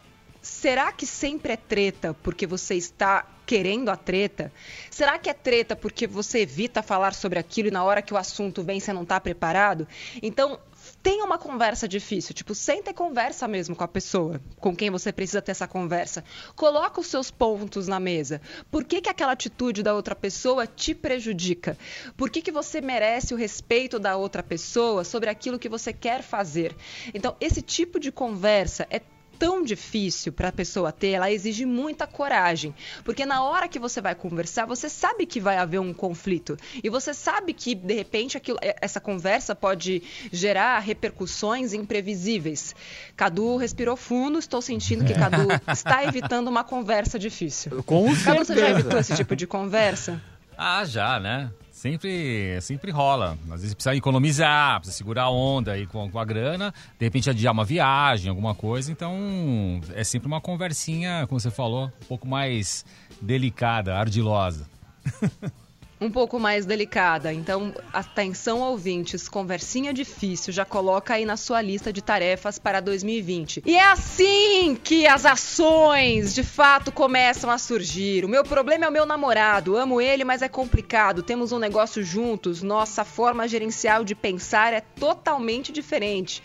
será 0.45 0.93
que 0.93 1.07
sempre 1.07 1.55
é 1.55 1.57
treta 1.57 2.15
porque 2.23 2.47
você 2.47 2.75
está 2.75 3.27
querendo 3.47 3.89
a 3.89 3.97
treta? 3.97 4.53
Será 4.91 5.19
que 5.19 5.31
é 5.31 5.33
treta 5.33 5.75
porque 5.75 6.07
você 6.07 6.41
evita 6.41 6.83
falar 6.83 7.15
sobre 7.15 7.39
aquilo 7.39 7.69
e 7.69 7.71
na 7.71 7.83
hora 7.83 8.03
que 8.03 8.13
o 8.13 8.17
assunto 8.17 8.63
vem 8.63 8.79
você 8.79 8.93
não 8.93 9.05
está 9.05 9.19
preparado? 9.19 9.89
Então, 10.23 10.61
tenha 11.03 11.25
uma 11.25 11.39
conversa 11.39 11.89
difícil, 11.89 12.35
tipo, 12.35 12.55
senta 12.55 12.91
e 12.91 12.95
conversa 12.95 13.49
mesmo 13.49 13.75
com 13.75 13.85
a 13.85 13.89
pessoa 13.89 14.39
com 14.61 14.77
quem 14.77 14.91
você 14.91 15.11
precisa 15.11 15.41
ter 15.41 15.53
essa 15.53 15.67
conversa. 15.67 16.23
Coloca 16.55 17.01
os 17.01 17.07
seus 17.07 17.31
pontos 17.31 17.89
na 17.89 17.99
mesa. 17.99 18.39
Por 18.71 18.85
que, 18.85 19.01
que 19.01 19.09
aquela 19.09 19.33
atitude 19.33 19.83
da 19.83 19.95
outra 19.95 20.15
pessoa 20.15 20.67
te 20.67 20.95
prejudica? 20.95 21.79
Por 22.19 22.29
que, 22.29 22.43
que 22.43 22.53
você 22.53 22.83
merece 22.83 23.33
o 23.33 23.37
respeito 23.37 23.99
da 23.99 24.15
outra 24.15 24.43
pessoa 24.43 25.05
sobre 25.05 25.31
aquilo 25.31 25.59
que 25.59 25.71
você 25.71 25.91
quer 25.91 26.23
fazer? 26.23 26.77
Então, 27.15 27.35
esse 27.41 27.63
tipo 27.63 27.99
de 27.99 28.13
conversa 28.13 28.87
é 28.91 29.01
tão 29.39 29.63
difícil 29.63 30.33
para 30.33 30.49
a 30.49 30.53
pessoa 30.53 30.93
ter, 30.93 31.11
ela 31.11 31.31
exige 31.31 31.65
muita 31.65 32.07
coragem, 32.07 32.75
porque 33.05 33.27
na 33.27 33.43
hora 33.43 33.69
que 33.69 33.79
você 33.79 34.01
vai 34.01 34.15
conversar, 34.15 34.67
você 34.67 34.89
sabe 34.89 35.27
que 35.27 35.41
vai 35.41 35.57
haver 35.57 35.81
um 35.81 35.93
conflito 35.93 36.57
e 36.83 36.89
você 36.89 37.13
sabe 37.13 37.53
que 37.53 37.75
de 37.75 37.95
repente 37.95 38.37
aquilo, 38.37 38.59
eh, 38.63 38.77
essa 38.81 39.01
conversa 39.01 39.55
pode 39.55 40.03
gerar 40.33 40.79
repercussões 40.79 41.73
imprevisíveis. 41.73 42.75
Cadu 43.17 43.57
respirou 43.57 43.97
fundo, 43.97 44.39
estou 44.39 44.63
sentindo 44.63 45.05
que 45.05 45.15
Cadu 45.15 45.49
está 45.73 46.05
evitando 46.05 46.49
uma 46.49 46.65
conversa 46.65 47.19
difícil. 47.19 47.83
Com 47.85 48.05
Cadu, 48.25 48.45
você 48.45 48.55
já 48.55 48.61
certeza. 48.61 48.79
evitou 48.81 48.99
esse 48.99 49.17
tipo 49.17 49.37
de 49.37 49.47
conversa? 49.47 50.21
Ah, 50.57 50.85
já, 50.85 51.19
né? 51.19 51.51
Sempre, 51.75 52.61
sempre 52.61 52.93
rola. 52.93 53.37
Às 53.51 53.61
vezes 53.61 53.75
precisa 53.75 53.97
economizar, 53.97 54.77
precisa 54.79 54.97
segurar 54.97 55.25
a 55.25 55.31
onda 55.31 55.73
aí 55.73 55.89
com, 55.89 56.09
com 56.09 56.21
a 56.21 56.25
grana, 56.25 56.73
de 56.97 57.05
repente 57.05 57.29
adiar 57.29 57.53
uma 57.53 57.65
viagem, 57.65 58.31
alguma 58.31 58.55
coisa. 58.55 58.93
Então, 58.93 59.81
é 59.93 60.05
sempre 60.05 60.29
uma 60.29 60.41
conversinha, 60.41 61.27
como 61.27 61.41
você 61.41 61.51
falou, 61.51 61.87
um 61.87 62.07
pouco 62.07 62.29
mais 62.29 62.85
delicada, 63.21 63.97
ardilosa. 63.97 64.69
um 66.01 66.11
pouco 66.11 66.39
mais 66.39 66.67
delicada. 66.67 67.33
Então, 67.33 67.73
atenção 67.93 68.61
ouvintes, 68.61 69.29
conversinha 69.29 69.93
difícil, 69.93 70.53
já 70.53 70.65
coloca 70.65 71.15
aí 71.15 71.25
na 71.25 71.37
sua 71.37 71.63
lista 71.63 71.93
de 71.93 72.03
tarefas 72.03 72.59
para 72.59 72.81
2020. 72.81 73.63
E 73.65 73.75
é 73.77 73.85
assim 73.85 74.79
que 74.83 75.07
as 75.07 75.25
ações 75.25 76.35
de 76.35 76.43
fato 76.43 76.91
começam 76.93 77.51
a 77.51 77.59
surgir. 77.59 78.25
O 78.25 78.29
meu 78.29 78.45
problema 78.45 78.85
é 78.85 78.89
o 78.89 78.93
meu 78.93 79.07
namorado, 79.07 79.77
amo 79.77 80.01
ele, 80.01 80.25
mas 80.25 80.43
é 80.43 80.49
complicado. 80.49 81.23
Temos 81.23 81.53
um 81.53 81.59
negócio 81.59 82.03
juntos, 82.03 82.63
nossa 82.63 83.05
forma 83.05 83.47
gerencial 83.49 84.05
de 84.05 84.15
pensar 84.15 84.73
é 84.73 84.81
totalmente 84.81 85.73
diferente. 85.73 86.43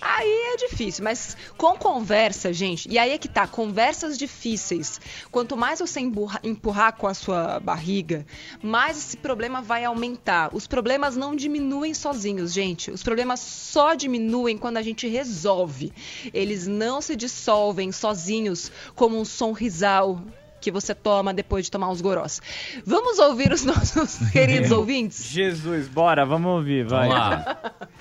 Aí 0.00 0.52
é 0.54 0.56
difícil, 0.68 1.04
mas 1.04 1.36
com 1.56 1.76
conversa, 1.76 2.52
gente, 2.52 2.88
e 2.90 2.98
aí 2.98 3.12
é 3.12 3.18
que 3.18 3.28
tá, 3.28 3.46
conversas 3.46 4.18
difíceis. 4.18 5.00
Quanto 5.30 5.56
mais 5.56 5.80
você 5.80 6.00
emburra- 6.00 6.40
empurrar 6.42 6.94
com 6.96 7.06
a 7.06 7.14
sua 7.14 7.58
barriga, 7.60 8.26
mais 8.62 8.87
esse 8.96 9.16
problema 9.16 9.60
vai 9.60 9.84
aumentar. 9.84 10.50
Os 10.54 10.66
problemas 10.66 11.16
não 11.16 11.34
diminuem 11.34 11.92
sozinhos, 11.92 12.52
gente. 12.52 12.90
Os 12.90 13.02
problemas 13.02 13.40
só 13.40 13.94
diminuem 13.94 14.56
quando 14.56 14.76
a 14.76 14.82
gente 14.82 15.06
resolve. 15.06 15.92
Eles 16.32 16.66
não 16.66 17.00
se 17.00 17.16
dissolvem 17.16 17.92
sozinhos 17.92 18.70
como 18.94 19.18
um 19.18 19.24
sonrisal 19.24 20.22
que 20.60 20.70
você 20.70 20.94
toma 20.94 21.32
depois 21.32 21.66
de 21.66 21.70
tomar 21.70 21.88
uns 21.88 22.00
gorós. 22.00 22.40
Vamos 22.84 23.18
ouvir 23.18 23.52
os 23.52 23.64
nossos 23.66 24.18
queridos 24.30 24.70
ouvintes? 24.72 25.24
Jesus, 25.24 25.88
bora, 25.88 26.24
vamos 26.24 26.50
ouvir, 26.50 26.86
vai. 26.86 27.08
Vamos 27.08 27.14
lá. 27.14 27.58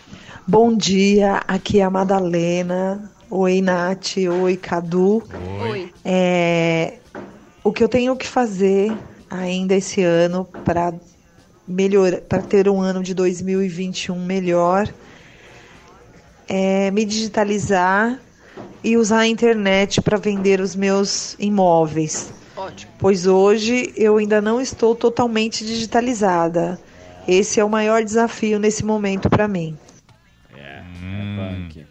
Bom 0.48 0.76
dia, 0.76 1.42
aqui 1.48 1.80
é 1.80 1.84
a 1.84 1.90
Madalena. 1.90 3.12
Oi, 3.30 3.62
Nath. 3.62 4.16
Oi, 4.42 4.56
Cadu. 4.56 5.22
Oi. 5.70 5.94
É, 6.06 7.00
o 7.62 7.74
que 7.74 7.84
eu 7.84 7.90
tenho 7.90 8.16
que 8.16 8.26
fazer 8.26 8.98
ainda 9.30 9.76
esse 9.76 10.02
ano 10.02 10.46
para 10.64 10.94
melhor, 11.68 12.22
para 12.22 12.42
ter 12.42 12.70
um 12.70 12.80
ano 12.82 13.04
de 13.04 13.14
2021 13.14 14.24
melhor 14.26 14.92
é 16.48 16.90
me 16.92 17.04
digitalizar 17.04 18.20
e 18.84 18.96
usar 18.96 19.20
a 19.20 19.28
internet 19.28 20.02
para 20.02 20.18
vender 20.18 20.62
os 20.62 20.76
meus 20.76 21.36
imóveis. 21.40 22.32
Ótimo. 22.56 22.92
Pois 22.98 23.28
hoje 23.28 23.94
eu 23.96 24.18
ainda 24.18 24.42
não 24.42 24.62
estou 24.62 24.96
totalmente 24.96 25.66
digitalizada. 25.66 26.80
Esse 27.28 27.60
é 27.60 27.66
o 27.66 27.70
maior 27.70 28.04
desafio 28.04 28.58
nesse 28.60 28.86
momento 28.86 29.30
para 29.30 29.48
mim. 29.48 29.78
É, 30.56 30.82
Hum. 31.04 31.68
punk. 31.70 31.86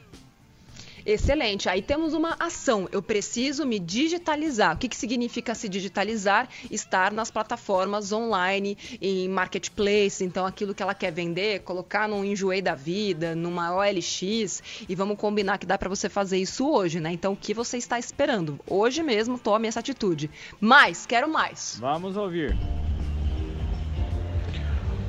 Excelente. 1.07 1.69
Aí 1.69 1.81
temos 1.81 2.15
uma 2.15 2.37
ação. 2.41 2.89
Eu 2.91 3.01
preciso 3.01 3.65
me 3.65 3.79
digitalizar. 3.79 4.75
O 4.75 4.79
que, 4.79 4.89
que 4.89 4.97
significa 4.97 5.55
se 5.55 5.69
digitalizar? 5.69 6.49
Estar 6.69 7.13
nas 7.13 7.31
plataformas 7.31 8.11
online, 8.11 8.77
em 9.01 9.29
marketplace. 9.29 10.25
Então, 10.25 10.45
aquilo 10.45 10.75
que 10.75 10.83
ela 10.83 10.95
quer 10.95 11.13
vender, 11.13 11.61
colocar 11.61 12.09
num 12.09 12.25
enjoei 12.25 12.61
da 12.61 12.75
vida, 12.75 13.37
numa 13.37 13.73
OLX. 13.73 14.63
E 14.89 14.95
vamos 14.97 15.17
combinar 15.17 15.59
que 15.59 15.67
dá 15.67 15.79
para 15.79 15.89
você 15.89 16.09
fazer 16.09 16.39
isso 16.39 16.69
hoje, 16.69 16.99
né? 16.99 17.13
Então, 17.13 17.35
o 17.35 17.37
que 17.37 17.55
você 17.55 17.77
está 17.77 18.01
esperando? 18.01 18.59
Hoje 18.67 19.01
mesmo, 19.01 19.39
tome 19.39 19.69
essa 19.69 19.79
atitude. 19.79 20.29
Mais, 20.61 21.07
quero 21.07 21.29
mais. 21.29 21.79
Vamos 21.81 22.17
ouvir. 22.17 22.57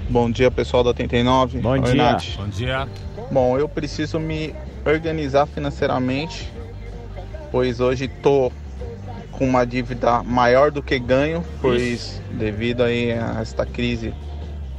Bom 0.09 0.29
dia, 0.29 0.51
pessoal 0.51 0.83
da 0.83 0.89
89. 0.89 1.59
Bom 1.59 1.71
Oi, 1.71 1.81
dia. 1.81 1.95
Nath. 1.95 2.37
Bom 2.37 2.47
dia. 2.47 2.87
Bom, 3.31 3.57
eu 3.57 3.67
preciso 3.67 4.19
me 4.19 4.53
organizar 4.95 5.45
financeiramente, 5.45 6.51
pois 7.51 7.79
hoje 7.79 8.07
tô 8.07 8.51
com 9.31 9.45
uma 9.45 9.65
dívida 9.65 10.23
maior 10.23 10.71
do 10.71 10.81
que 10.81 10.97
ganho, 10.97 11.43
pois 11.61 12.21
devido 12.31 12.83
aí 12.83 13.11
a 13.11 13.39
esta 13.41 13.65
crise 13.65 14.13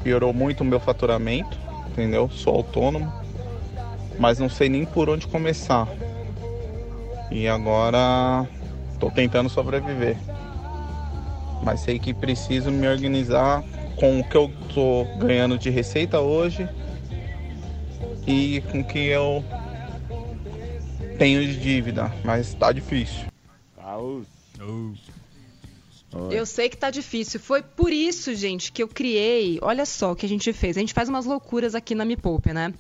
piorou 0.03 0.33
muito 0.33 0.63
o 0.63 0.65
meu 0.65 0.81
faturamento, 0.81 1.59
entendeu? 1.91 2.29
Sou 2.31 2.55
autônomo, 2.57 3.13
mas 4.19 4.39
não 4.39 4.49
sei 4.49 4.69
nem 4.69 4.85
por 4.85 5.09
onde 5.09 5.27
começar. 5.27 5.87
E 7.31 7.47
agora 7.47 8.47
tô 8.99 9.11
tentando 9.11 9.49
sobreviver. 9.49 10.17
Mas 11.63 11.81
sei 11.81 11.99
que 11.99 12.15
preciso 12.15 12.71
me 12.71 12.89
organizar 12.89 13.63
com 13.97 14.21
o 14.21 14.25
que 14.25 14.37
eu 14.37 14.51
tô 14.73 15.05
ganhando 15.19 15.59
de 15.59 15.71
receita 15.71 16.21
hoje 16.21 16.69
e 18.27 18.63
com 18.71 18.81
o 18.81 18.85
que 18.85 19.07
eu 19.07 19.45
tenho 21.19 21.45
de 21.45 21.57
dívida, 21.57 22.15
mas 22.25 22.55
tá 22.55 22.71
difícil. 22.71 23.27
Eu 26.31 26.47
sei 26.47 26.69
que 26.69 26.77
tá 26.77 26.91
difícil. 26.91 27.39
Foi 27.39 27.63
por 27.63 27.93
isso, 27.93 28.35
gente, 28.35 28.73
que 28.73 28.83
eu 28.83 28.89
criei. 28.89 29.59
Olha 29.61 29.85
só 29.85 30.13
o 30.13 30.17
que 30.17 30.25
a 30.25 30.29
gente 30.29 30.53
fez. 30.53 30.77
A 30.77 30.81
gente 30.81 30.95
faz 30.95 31.09
umas 31.09 31.27
loucuras 31.27 31.75
aqui 31.75 31.95
na 31.95 32.05
Me 32.05 32.17
Poupe, 32.17 32.53
né? 32.53 32.73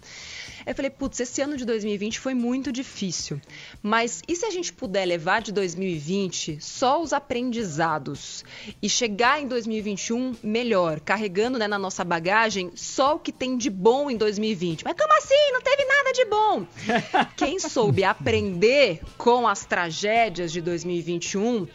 Eu 0.66 0.74
falei, 0.74 0.90
putz, 0.90 1.20
esse 1.20 1.40
ano 1.40 1.56
de 1.56 1.64
2020 1.64 2.18
foi 2.18 2.34
muito 2.34 2.70
difícil. 2.72 3.40
Mas 3.82 4.22
e 4.26 4.36
se 4.36 4.44
a 4.44 4.50
gente 4.50 4.72
puder 4.72 5.04
levar 5.06 5.40
de 5.42 5.52
2020 5.52 6.58
só 6.60 7.00
os 7.02 7.12
aprendizados 7.12 8.44
e 8.82 8.88
chegar 8.88 9.40
em 9.40 9.46
2021 9.46 10.36
melhor, 10.42 11.00
carregando 11.00 11.58
né, 11.58 11.66
na 11.66 11.78
nossa 11.78 12.04
bagagem 12.04 12.70
só 12.74 13.16
o 13.16 13.18
que 13.18 13.32
tem 13.32 13.56
de 13.56 13.70
bom 13.70 14.10
em 14.10 14.16
2020? 14.16 14.84
Mas 14.84 14.94
como 14.96 15.16
assim? 15.18 15.52
Não 15.52 15.60
teve 15.60 15.84
nada 15.84 16.12
de 16.12 16.24
bom. 16.24 16.66
Quem 17.36 17.58
soube 17.58 18.04
aprender 18.04 19.00
com 19.16 19.46
as 19.46 19.64
tragédias 19.64 20.52
de 20.52 20.60
2021 20.60 21.66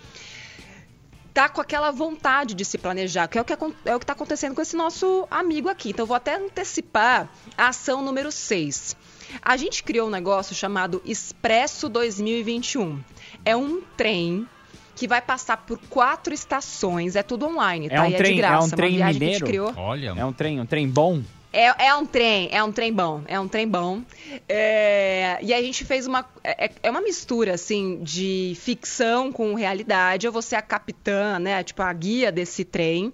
tá 1.34 1.50
com 1.50 1.60
aquela 1.60 1.89
vontade 1.91 2.54
de 2.54 2.63
se 2.63 2.78
planejar, 2.78 3.28
que 3.28 3.38
é 3.38 3.41
o 3.41 3.46
que 3.46 3.54
é 3.54 3.56
o 3.96 4.00
que 4.00 4.04
está 4.04 4.13
acontecendo 4.13 4.54
com 4.54 4.62
esse 4.62 4.76
nosso 4.76 5.28
amigo 5.32 5.67
aqui. 5.69 5.89
Então, 5.89 6.04
eu 6.04 6.08
vou 6.08 6.15
até 6.15 6.36
antecipar 6.36 7.28
a 7.58 7.67
ação 7.69 8.02
número 8.04 8.32
6. 8.32 8.96
A 9.41 9.58
gente 9.58 9.84
criou 9.84 10.08
um 10.08 10.12
negócio 10.12 10.54
chamado 10.56 11.02
Expresso 11.06 11.89
2021. 11.89 13.00
É 13.43 13.56
um 13.56 13.82
trem 13.98 14.48
que 14.96 15.08
vai 15.08 15.22
passar 15.22 15.58
por 15.58 15.80
quatro 15.89 16.34
estações, 16.36 17.15
é 17.15 17.24
tudo 17.24 17.48
online, 17.48 17.88
É 17.88 17.96
tá? 17.96 18.04
um 18.04 18.10
E 18.10 18.13
é 18.13 18.17
trem, 18.17 18.32
de 18.34 18.38
graça, 18.38 18.54
é 18.54 18.60
um 18.60 18.63
uma 18.67 18.76
trem 18.78 18.96
viagem 18.96 19.19
que 19.19 19.26
a 19.26 19.28
gente 19.28 19.43
mineiro. 19.43 19.46
criou. 19.74 19.74
Olha. 19.76 20.13
É 20.15 20.24
um 20.26 20.32
trem, 20.34 20.60
um 20.62 20.65
trem 20.67 20.88
bom. 20.88 21.24
É, 21.54 21.86
é 21.86 21.96
um 21.96 22.04
trem, 22.04 22.50
é 22.52 22.63
um 22.63 22.72
trem 22.72 22.92
bom, 22.92 23.24
é 23.28 23.39
um 23.39 23.48
trem 23.48 23.68
bom. 23.68 24.02
É, 24.50 25.38
e 25.39 25.54
a 25.54 25.62
gente 25.62 25.86
fez 25.86 26.08
uma. 26.08 26.26
É, 26.44 26.72
é 26.82 26.89
uma 26.89 27.00
mistura, 27.02 27.54
assim, 27.54 28.00
de 28.02 28.58
ficção 28.60 29.32
com 29.32 29.54
realidade. 29.54 30.26
Eu 30.26 30.32
vou 30.32 30.42
ser 30.42 30.56
a 30.56 30.63
capitã, 30.63 31.38
né? 31.38 31.63
Tipo, 31.63 31.84
a 31.84 31.94
guia 31.94 32.32
desse 32.32 32.66
trem. 32.66 33.13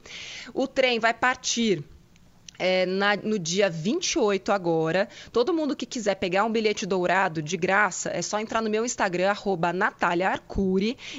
O 0.54 0.66
trem 0.68 1.00
vai 1.00 1.14
partir 1.14 1.84
é, 2.60 2.86
na, 2.86 3.16
no 3.16 3.40
dia 3.40 3.70
28 3.70 4.52
agora. 4.52 5.08
Todo 5.32 5.54
mundo 5.54 5.76
que 5.76 5.86
quiser 5.86 6.16
pegar 6.16 6.44
um 6.44 6.52
bilhete 6.52 6.86
dourado 6.86 7.42
de 7.42 7.56
graça, 7.56 8.12
é 8.12 8.22
só 8.22 8.40
entrar 8.40 8.62
no 8.62 8.70
meu 8.70 8.86
Instagram, 8.86 9.30
arroba 9.30 9.74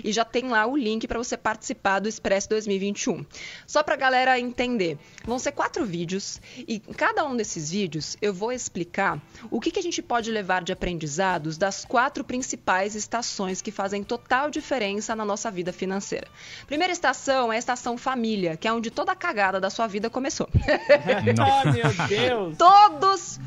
e 0.04 0.12
já 0.12 0.24
tem 0.24 0.48
lá 0.48 0.66
o 0.66 0.76
link 0.76 1.08
para 1.08 1.18
você 1.18 1.36
participar 1.36 2.00
do 2.00 2.08
Expresso 2.08 2.48
2021. 2.50 3.24
Só 3.66 3.82
para 3.82 3.96
galera 3.96 4.38
entender, 4.38 4.98
vão 5.24 5.38
ser 5.38 5.52
quatro 5.52 5.84
vídeos, 5.86 6.40
e 6.68 6.74
em 6.86 6.92
cada 6.92 7.24
um 7.24 7.36
desses 7.36 7.70
vídeos 7.70 8.16
eu 8.20 8.34
vou 8.34 8.52
explicar 8.52 9.20
o 9.50 9.60
que, 9.60 9.70
que 9.70 9.78
a 9.78 9.82
gente 9.82 10.02
pode 10.02 10.30
levar 10.30 10.62
de 10.62 10.72
aprendizados 10.72 11.56
das 11.56 11.84
quatro 11.84 12.22
principais 12.22 12.94
estações 12.94 13.62
que 13.62 13.70
fazem 13.70 14.02
total 14.02 14.50
diferença 14.50 15.16
na 15.16 15.24
nossa 15.24 15.50
vida 15.50 15.72
financeira. 15.72 16.28
Primeira 16.66 16.92
estação 16.92 17.52
é 17.52 17.56
a 17.56 17.58
estação 17.58 17.96
família, 17.96 18.56
que 18.56 18.68
é 18.68 18.72
onde 18.72 18.90
toda 18.90 19.12
a 19.12 19.16
cagada 19.16 19.60
da 19.60 19.70
sua 19.70 19.86
vida 19.86 20.10
começou. 20.10 20.48
Oh, 21.38 21.70
meu 21.70 22.08
Deus! 22.08 22.56
Todos 22.56 23.40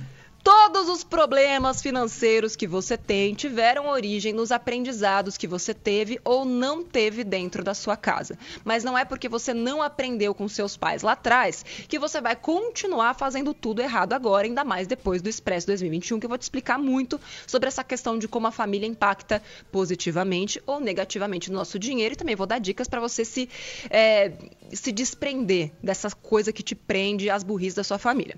Todos 0.43 0.89
os 0.89 1.05
problemas 1.05 1.81
financeiros 1.81 2.53
que 2.53 2.67
você 2.67 2.97
tem 2.97 3.33
tiveram 3.33 3.87
origem 3.87 4.33
nos 4.33 4.51
aprendizados 4.51 5.37
que 5.37 5.47
você 5.47 5.73
teve 5.73 6.19
ou 6.21 6.43
não 6.43 6.83
teve 6.83 7.23
dentro 7.23 7.63
da 7.63 7.73
sua 7.73 7.95
casa. 7.95 8.37
Mas 8.65 8.83
não 8.83 8.97
é 8.97 9.05
porque 9.05 9.29
você 9.29 9.53
não 9.53 9.81
aprendeu 9.81 10.35
com 10.35 10.49
seus 10.49 10.75
pais 10.75 11.01
lá 11.01 11.13
atrás 11.13 11.63
que 11.87 11.97
você 11.97 12.19
vai 12.19 12.35
continuar 12.35 13.13
fazendo 13.13 13.53
tudo 13.53 13.81
errado 13.81 14.11
agora, 14.11 14.45
ainda 14.45 14.65
mais 14.65 14.85
depois 14.85 15.21
do 15.21 15.29
Expresso 15.29 15.65
2021, 15.67 16.19
que 16.19 16.25
eu 16.25 16.29
vou 16.29 16.37
te 16.37 16.41
explicar 16.41 16.77
muito 16.77 17.21
sobre 17.47 17.69
essa 17.69 17.83
questão 17.83 18.19
de 18.19 18.27
como 18.27 18.47
a 18.47 18.51
família 18.51 18.85
impacta 18.85 19.41
positivamente 19.71 20.61
ou 20.67 20.81
negativamente 20.81 21.49
no 21.49 21.57
nosso 21.57 21.79
dinheiro 21.79 22.15
e 22.15 22.17
também 22.17 22.35
vou 22.35 22.45
dar 22.45 22.59
dicas 22.59 22.89
para 22.89 22.99
você 22.99 23.23
se, 23.23 23.47
é, 23.89 24.33
se 24.73 24.91
desprender 24.91 25.71
dessa 25.81 26.11
coisa 26.11 26.51
que 26.51 26.61
te 26.61 26.75
prende 26.75 27.29
às 27.29 27.43
burris 27.43 27.73
da 27.73 27.83
sua 27.83 27.97
família. 27.97 28.35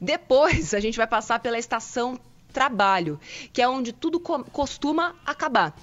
Depois, 0.00 0.74
a 0.74 0.80
gente 0.80 0.96
vai 0.96 1.06
passar 1.06 1.43
pela 1.44 1.58
estação 1.58 2.18
trabalho, 2.54 3.20
que 3.52 3.60
é 3.60 3.68
onde 3.68 3.92
tudo 3.92 4.18
co 4.18 4.42
costuma 4.44 5.14
acabar. 5.26 5.76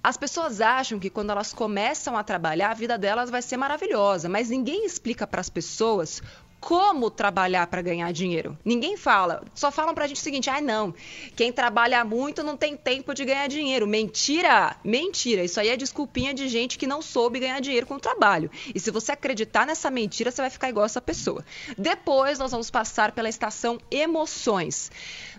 As 0.00 0.16
pessoas 0.16 0.60
acham 0.60 1.00
que 1.00 1.10
quando 1.10 1.30
elas 1.30 1.52
começam 1.52 2.16
a 2.16 2.22
trabalhar, 2.22 2.70
a 2.70 2.74
vida 2.74 2.96
delas 2.96 3.28
vai 3.28 3.42
ser 3.42 3.56
maravilhosa, 3.56 4.28
mas 4.28 4.48
ninguém 4.48 4.86
explica 4.86 5.26
para 5.26 5.40
as 5.40 5.48
pessoas 5.48 6.22
como 6.62 7.10
trabalhar 7.10 7.66
para 7.66 7.82
ganhar 7.82 8.12
dinheiro. 8.12 8.56
Ninguém 8.64 8.96
fala. 8.96 9.42
Só 9.52 9.72
falam 9.72 9.92
para 9.94 10.04
a 10.04 10.06
gente 10.06 10.18
o 10.18 10.22
seguinte: 10.22 10.48
ah, 10.48 10.60
não, 10.60 10.94
quem 11.34 11.52
trabalha 11.52 12.04
muito 12.04 12.44
não 12.44 12.56
tem 12.56 12.76
tempo 12.76 13.12
de 13.12 13.24
ganhar 13.24 13.48
dinheiro. 13.48 13.84
Mentira! 13.84 14.76
Mentira! 14.84 15.42
Isso 15.42 15.58
aí 15.58 15.68
é 15.68 15.76
desculpinha 15.76 16.32
de 16.32 16.46
gente 16.46 16.78
que 16.78 16.86
não 16.86 17.02
soube 17.02 17.40
ganhar 17.40 17.58
dinheiro 17.60 17.84
com 17.84 17.96
o 17.96 18.00
trabalho. 18.00 18.48
E 18.72 18.78
se 18.78 18.92
você 18.92 19.10
acreditar 19.10 19.66
nessa 19.66 19.90
mentira, 19.90 20.30
você 20.30 20.40
vai 20.40 20.50
ficar 20.50 20.68
igual 20.68 20.86
essa 20.86 21.00
pessoa. 21.00 21.44
Depois 21.76 22.38
nós 22.38 22.52
vamos 22.52 22.70
passar 22.70 23.10
pela 23.10 23.28
estação 23.28 23.80
emoções. 23.90 24.88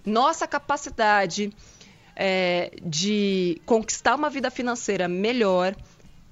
Nossa 0.05 0.45
capacidade 0.45 1.53
é, 2.17 2.69
de 2.83 3.61
conquistar 3.65 4.15
uma 4.15 4.29
vida 4.29 4.51
financeira 4.51 5.07
melhor 5.07 5.73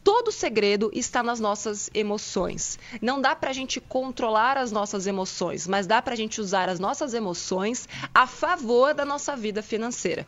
todo 0.03 0.31
segredo 0.31 0.89
está 0.93 1.23
nas 1.23 1.39
nossas 1.39 1.89
emoções. 1.93 2.77
Não 3.01 3.21
dá 3.21 3.35
para 3.35 3.49
a 3.49 3.53
gente 3.53 3.79
controlar 3.79 4.57
as 4.57 4.71
nossas 4.71 5.07
emoções, 5.07 5.67
mas 5.67 5.87
dá 5.87 6.01
para 6.01 6.13
a 6.13 6.17
gente 6.17 6.41
usar 6.41 6.69
as 6.69 6.79
nossas 6.79 7.13
emoções 7.13 7.87
a 8.13 8.27
favor 8.27 8.93
da 8.93 9.05
nossa 9.05 9.35
vida 9.35 9.61
financeira. 9.61 10.25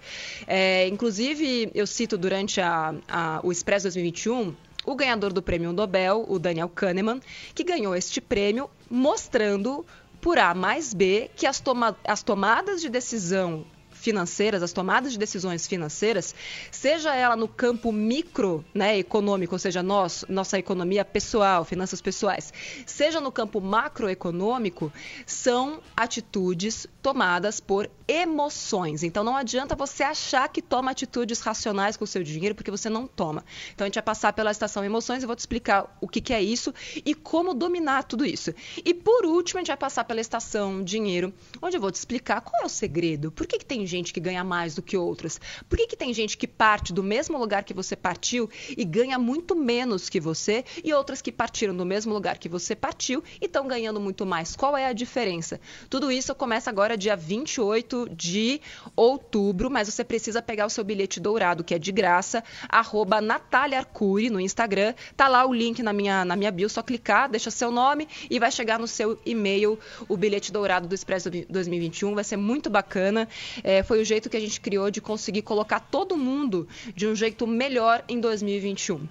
É, 0.48 0.88
inclusive, 0.88 1.72
eu 1.74 1.88
cito 1.88 2.18
durante 2.18 2.62
a, 2.62 2.94
a, 3.08 3.40
o 3.44 3.52
Expresso 3.52 3.84
2021 3.86 4.56
o 4.86 4.96
ganhador 4.96 5.32
do 5.32 5.42
prêmio 5.42 5.72
Nobel, 5.72 6.26
o 6.28 6.38
Daniel 6.38 6.68
Kahneman, 6.68 7.22
que 7.56 7.64
ganhou 7.64 7.96
este 7.96 8.20
prêmio 8.20 8.70
mostrando 8.90 9.86
por 10.20 10.38
A 10.38 10.54
mais 10.54 10.94
B 10.94 11.30
que 11.36 11.46
as, 11.46 11.60
toma 11.60 11.98
as 12.04 12.22
tomadas 12.22 12.82
de 12.82 12.90
decisão 12.90 13.66
financeiras, 14.04 14.62
as 14.62 14.74
tomadas 14.74 15.14
de 15.14 15.18
decisões 15.18 15.66
financeiras, 15.66 16.36
seja 16.70 17.16
ela 17.16 17.36
no 17.36 17.48
campo 17.48 17.92
micro, 17.92 18.64
né, 18.74 18.98
econômico, 18.98 19.56
ou 19.56 19.60
seja, 19.60 19.82
nós, 19.82 20.26
nossa 20.28 20.60
economia 20.60 21.06
pessoal, 21.06 21.64
finanças 21.64 22.02
pessoais, 22.02 22.52
seja 22.86 23.22
no 23.22 23.32
campo 23.32 23.62
macroeconômico, 23.62 24.92
são 25.26 25.80
atitudes 25.96 26.86
tomadas 27.02 27.60
por 27.60 27.90
emoções. 28.08 29.04
Então 29.04 29.24
não 29.24 29.38
adianta 29.38 29.76
você 29.76 30.04
achar 30.04 30.50
que 30.50 30.62
toma 30.62 30.92
atitudes 30.92 31.40
racionais 31.40 31.96
com 31.96 32.04
o 32.04 32.08
seu 32.08 32.24
dinheiro, 32.24 32.56
porque 32.56 32.72
você 32.72 32.90
não 32.90 33.08
toma. 33.08 33.46
Então 33.74 33.86
a 33.86 33.88
gente 33.88 33.96
vai 33.96 34.04
passar 34.04 34.34
pela 34.34 34.52
estação 34.52 34.84
emoções 34.84 35.24
e 35.24 35.26
vou 35.26 35.36
te 35.36 35.40
explicar 35.40 35.98
o 36.02 36.08
que, 36.08 36.20
que 36.20 36.34
é 36.34 36.42
isso 36.42 36.74
e 37.06 37.16
como 37.16 37.54
dominar 37.54 38.04
tudo 38.04 38.26
isso. 38.26 38.54
E 38.84 38.94
por 38.94 39.26
último, 39.26 39.60
a 39.60 39.62
gente 39.62 39.68
vai 39.68 39.78
passar 39.78 40.04
pela 40.04 40.20
estação 40.20 40.84
dinheiro, 40.84 41.34
onde 41.62 41.78
eu 41.78 41.82
vou 41.82 41.92
te 41.92 41.96
explicar 41.96 42.42
qual 42.42 42.64
é 42.64 42.66
o 42.66 42.70
segredo, 42.70 43.32
por 43.32 43.48
que, 43.48 43.60
que 43.60 43.66
tem 43.66 43.86
gente 43.94 44.12
que 44.12 44.20
ganha 44.20 44.44
mais 44.44 44.74
do 44.76 44.82
que 44.82 44.98
outras? 44.98 45.40
Por 45.70 45.78
que, 45.78 45.88
que 45.88 45.96
tem 45.96 46.14
gente 46.14 46.38
que 46.38 46.48
parte 46.48 46.92
do 46.92 47.04
mesmo 47.04 47.38
lugar 47.38 47.64
que 47.64 47.74
você 47.74 47.96
partiu 47.96 48.50
e 48.76 48.84
ganha 48.84 49.20
muito 49.20 49.56
menos 49.56 50.10
que 50.10 50.20
você 50.20 50.66
e 50.84 50.92
outras 50.94 51.22
que 51.22 51.32
partiram 51.32 51.76
do 51.76 51.86
mesmo 51.86 52.14
lugar 52.14 52.38
que 52.38 52.50
você 52.50 52.76
partiu 52.76 53.24
e 53.40 53.46
estão 53.46 53.68
ganhando 53.68 54.00
muito 54.00 54.26
mais? 54.26 54.56
Qual 54.56 54.76
é 54.76 54.88
a 54.88 54.94
diferença? 54.94 55.60
Tudo 55.90 56.12
isso 56.12 56.34
começa 56.34 56.70
agora 56.70 56.98
dia 56.98 57.16
28 57.16 58.10
de 58.16 58.60
outubro, 58.96 59.70
mas 59.70 59.88
você 59.88 60.04
precisa 60.04 60.42
pegar 60.42 60.66
o 60.66 60.70
seu 60.70 60.84
bilhete 60.84 61.20
dourado, 61.20 61.64
que 61.64 61.76
é 61.76 61.80
de 61.80 61.92
graça, 61.92 62.44
arroba 62.68 63.22
Natália 63.22 63.78
Arcuri 63.80 64.30
no 64.30 64.40
Instagram. 64.40 64.96
Tá 65.16 65.28
lá 65.28 65.46
o 65.46 65.54
link 65.54 65.84
na 65.84 65.94
minha, 65.94 66.26
na 66.26 66.36
minha 66.36 66.52
bio, 66.52 66.68
só 66.68 66.82
clicar, 66.82 67.30
deixa 67.30 67.52
seu 67.52 67.72
nome 67.72 68.08
e 68.30 68.40
vai 68.40 68.52
chegar 68.52 68.80
no 68.80 68.88
seu 68.88 69.20
e-mail 69.26 69.78
o 70.08 70.18
bilhete 70.18 70.52
dourado 70.52 70.88
do 70.88 70.96
Expresso 70.96 71.30
2021. 71.30 72.16
Vai 72.16 72.24
ser 72.24 72.38
muito 72.38 72.70
bacana. 72.70 73.28
É, 73.64 73.83
foi 73.84 74.02
o 74.02 74.06
jeito 74.06 74.30
que 74.30 74.38
a 74.38 74.40
gente 74.40 74.60
criou 74.60 74.90
de 74.90 75.02
conseguir 75.02 75.42
colocar 75.42 75.80
todo 75.80 76.18
mundo 76.18 76.68
de 76.96 77.08
um 77.08 77.16
jeito 77.16 77.46
melhor 77.46 78.04
em 78.08 78.20
2021. 78.20 79.08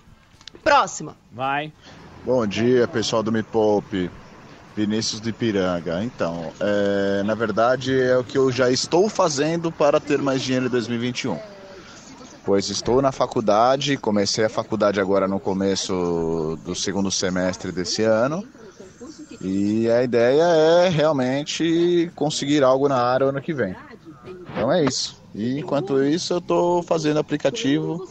Próxima. 0.62 1.16
Vai. 1.30 1.72
Bom 2.24 2.46
dia, 2.46 2.86
pessoal 2.86 3.22
do 3.22 3.32
Me 3.32 3.42
Poupe. 3.42 4.10
Vinícius 4.76 5.20
de 5.20 5.32
Piranga. 5.32 6.02
Então, 6.02 6.50
é, 6.60 7.22
na 7.24 7.34
verdade 7.34 8.00
é 8.00 8.16
o 8.16 8.24
que 8.24 8.38
eu 8.38 8.50
já 8.50 8.70
estou 8.70 9.08
fazendo 9.08 9.70
para 9.70 10.00
ter 10.00 10.18
mais 10.18 10.42
dinheiro 10.42 10.66
em 10.66 10.70
2021. 10.70 11.38
Pois 12.44 12.68
estou 12.70 13.00
na 13.00 13.12
faculdade, 13.12 13.96
comecei 13.96 14.44
a 14.44 14.48
faculdade 14.48 15.00
agora 15.00 15.28
no 15.28 15.38
começo 15.38 16.58
do 16.64 16.74
segundo 16.74 17.10
semestre 17.10 17.70
desse 17.70 18.02
ano. 18.02 18.46
E 19.40 19.88
a 19.90 20.02
ideia 20.02 20.42
é 20.42 20.88
realmente 20.88 22.10
conseguir 22.14 22.64
algo 22.64 22.88
na 22.88 23.00
área 23.00 23.26
ano 23.26 23.40
que 23.40 23.52
vem. 23.52 23.76
Então 24.52 24.70
é 24.70 24.84
isso. 24.84 25.20
E 25.34 25.58
enquanto 25.58 26.02
isso 26.02 26.34
eu 26.34 26.38
estou 26.38 26.82
fazendo 26.82 27.18
aplicativo, 27.18 28.06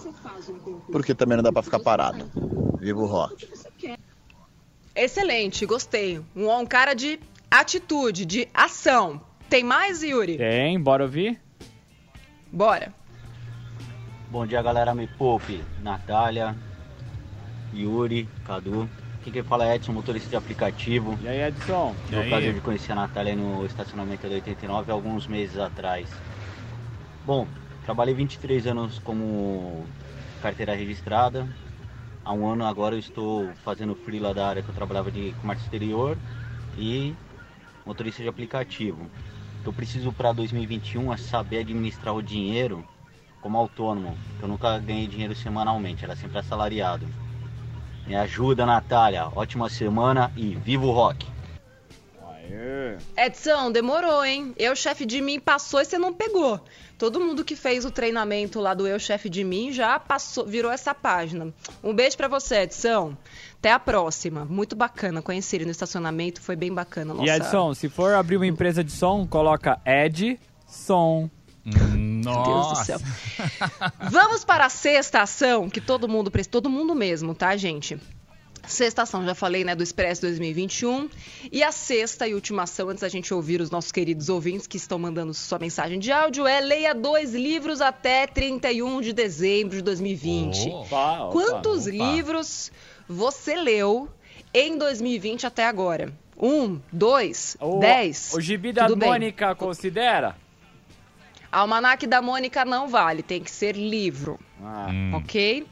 porque 0.92 1.14
também 1.14 1.38
não 1.38 1.44
dá 1.44 1.52
para 1.52 1.62
ficar 1.62 1.80
parado. 1.80 2.30
Vivo 2.80 3.04
o 3.04 3.06
rock. 3.06 3.48
Excelente, 4.96 5.66
gostei. 5.66 6.20
Um, 6.36 6.52
um 6.52 6.66
cara 6.66 6.94
de 6.94 7.20
atitude, 7.50 8.26
de 8.26 8.48
ação. 8.54 9.22
Tem 9.50 9.64
mais, 9.64 10.02
Yuri? 10.04 10.38
Tem, 10.38 10.80
bora 10.80 11.04
ouvir? 11.04 11.40
Bora. 12.52 12.94
Bom 14.30 14.46
dia, 14.46 14.62
galera. 14.62 14.96
Me 14.96 15.08
poupe. 15.08 15.64
Natália, 15.82 16.56
Yuri, 17.74 18.28
Cadu. 18.46 18.90
Quem 19.24 19.32
que 19.32 19.44
fala 19.44 19.68
é 19.68 19.76
Edson, 19.76 19.94
motorista 19.94 20.30
de 20.30 20.36
aplicativo. 20.36 21.18
E 21.22 21.28
aí, 21.28 21.42
Edson? 21.42 21.96
Tive 22.08 22.22
o 22.22 22.30
prazer 22.30 22.54
de 22.54 22.62
conhecer 22.62 22.92
a 22.92 22.96
Natália 22.96 23.36
no 23.36 23.66
estacionamento 23.66 24.28
da 24.28 24.36
89 24.36 24.92
alguns 24.92 25.28
meses 25.28 25.58
atrás. 25.58 26.10
Bom, 27.26 27.48
trabalhei 27.86 28.16
23 28.16 28.68
anos 28.68 29.00
como 29.00 29.86
carteira 30.42 30.74
registrada, 30.74 31.48
Há 32.24 32.34
um 32.34 32.48
ano 32.48 32.66
agora 32.66 32.94
eu 32.94 33.00
estou 33.00 33.52
fazendo 33.64 33.96
freela 33.96 34.32
da 34.32 34.48
área 34.48 34.62
que 34.62 34.70
eu 34.70 34.76
trabalhava 34.76 35.12
de 35.12 35.32
comércio 35.42 35.66
exterior 35.66 36.16
e 36.78 37.14
motorista 37.84 38.22
de 38.22 38.30
aplicativo. 38.30 39.10
Eu 39.66 39.74
preciso 39.74 40.14
para 40.14 40.32
2021 40.32 41.12
é 41.12 41.18
saber 41.18 41.60
administrar 41.60 42.14
o 42.14 42.22
dinheiro 42.22 42.86
como 43.42 43.58
autônomo. 43.58 44.16
Eu 44.40 44.48
nunca 44.48 44.78
ganhei 44.78 45.08
dinheiro 45.08 45.36
semanalmente, 45.36 46.04
era 46.04 46.16
sempre 46.16 46.38
assalariado. 46.38 47.08
Me 48.12 48.18
ajuda, 48.18 48.66
Natália. 48.66 49.30
Ótima 49.34 49.70
semana 49.70 50.34
e 50.36 50.54
viva 50.54 50.86
o 50.86 50.92
rock! 50.92 51.26
Edson, 53.16 53.72
demorou, 53.72 54.26
hein? 54.26 54.54
Eu, 54.58 54.76
chefe 54.76 55.06
de 55.06 55.22
mim, 55.22 55.40
passou 55.40 55.80
e 55.80 55.86
você 55.86 55.98
não 55.98 56.14
pegou. 56.14 56.60
Todo 56.98 57.22
mundo 57.22 57.46
que 57.46 57.56
fez 57.56 57.86
o 57.86 57.90
treinamento 57.90 58.60
lá 58.60 58.74
do 58.74 58.86
Eu 58.86 59.00
Chefe 59.00 59.30
de 59.30 59.46
Mim 59.46 59.72
já 59.72 59.98
passou, 59.98 60.46
virou 60.46 60.70
essa 60.70 60.94
página. 60.94 61.54
Um 61.82 61.96
beijo 61.96 62.18
para 62.18 62.28
você, 62.28 62.64
Edson. 62.64 63.16
Até 63.58 63.72
a 63.72 63.80
próxima. 63.80 64.44
Muito 64.44 64.76
bacana 64.76 65.22
conhecer 65.22 65.56
ele 65.56 65.66
no 65.66 65.72
estacionamento, 65.72 66.42
foi 66.42 66.58
bem 66.58 66.74
bacana. 66.74 67.14
Nossa... 67.14 67.26
E 67.26 67.34
Edson, 67.34 67.74
se 67.74 67.88
for 67.88 68.14
abrir 68.14 68.36
uma 68.36 68.46
empresa 68.46 68.84
de 68.84 68.92
som, 68.92 69.26
coloca 69.26 69.80
Ed 69.86 70.38
Som. 70.68 71.30
Nossa. 72.26 72.52
Deus 72.52 72.68
do 72.80 72.86
céu. 72.86 73.00
Vamos 74.12 74.44
para 74.46 74.66
a 74.66 74.70
sexta 74.70 75.22
ação, 75.22 75.70
que 75.70 75.82
todo 75.82 76.08
mundo, 76.08 76.32
todo 76.50 76.70
mundo 76.70 76.94
mesmo, 76.96 77.34
tá, 77.36 77.56
gente? 77.58 77.98
Sexta 78.68 79.02
ação, 79.02 79.26
já 79.26 79.34
falei, 79.34 79.64
né, 79.64 79.74
do 79.76 79.82
Expresso 79.82 80.22
2021. 80.22 81.10
E 81.52 81.64
a 81.64 81.72
sexta 81.72 82.28
e 82.28 82.34
última 82.36 82.64
ação, 82.64 82.90
antes 82.90 83.02
da 83.02 83.10
gente 83.10 83.34
ouvir 83.34 83.60
os 83.60 83.72
nossos 83.72 83.92
queridos 83.92 84.30
ouvintes 84.30 84.68
que 84.68 84.78
estão 84.78 85.00
mandando 85.00 85.34
sua 85.34 85.58
mensagem 85.58 85.98
de 85.98 86.12
áudio, 86.12 86.46
é 86.46 86.60
leia 86.62 86.94
dois 86.94 87.34
livros 87.34 87.82
até 87.82 88.28
31 88.28 89.02
de 89.02 89.14
dezembro 89.14 89.78
de 89.78 89.82
2020. 89.82 90.70
Opa, 90.70 91.22
opa, 91.24 91.32
Quantos 91.32 91.88
opa. 91.88 91.92
livros 91.92 92.72
você 93.10 93.56
leu 93.56 94.08
em 94.54 94.78
2020 94.78 95.48
até 95.48 95.66
agora? 95.66 96.14
Um, 96.40 96.80
dois, 96.92 97.58
O- 97.60 97.80
dez? 97.80 98.32
O 98.34 98.40
gibi 98.42 98.72
da 98.72 98.86
Tudo 98.88 98.98
bem. 99.00 99.10
Mônica 99.10 99.54
considera? 99.56 100.36
Almanac 101.52 102.08
da 102.08 102.22
Mônica 102.22 102.64
não 102.64 102.88
vale, 102.88 103.22
tem 103.24 103.42
que 103.42 103.52
ser 103.52 103.76
livro. 103.76 104.40
Ah. 104.64 104.88
Ok? 105.16 105.68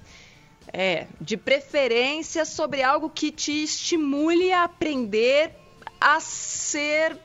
É, 0.71 1.07
de 1.19 1.35
preferência 1.37 2.45
sobre 2.45 2.83
algo 2.83 3.09
que 3.09 3.31
te 3.31 3.63
estimule 3.63 4.51
a 4.51 4.65
aprender 4.65 5.51
a 5.99 6.19
ser. 6.19 7.17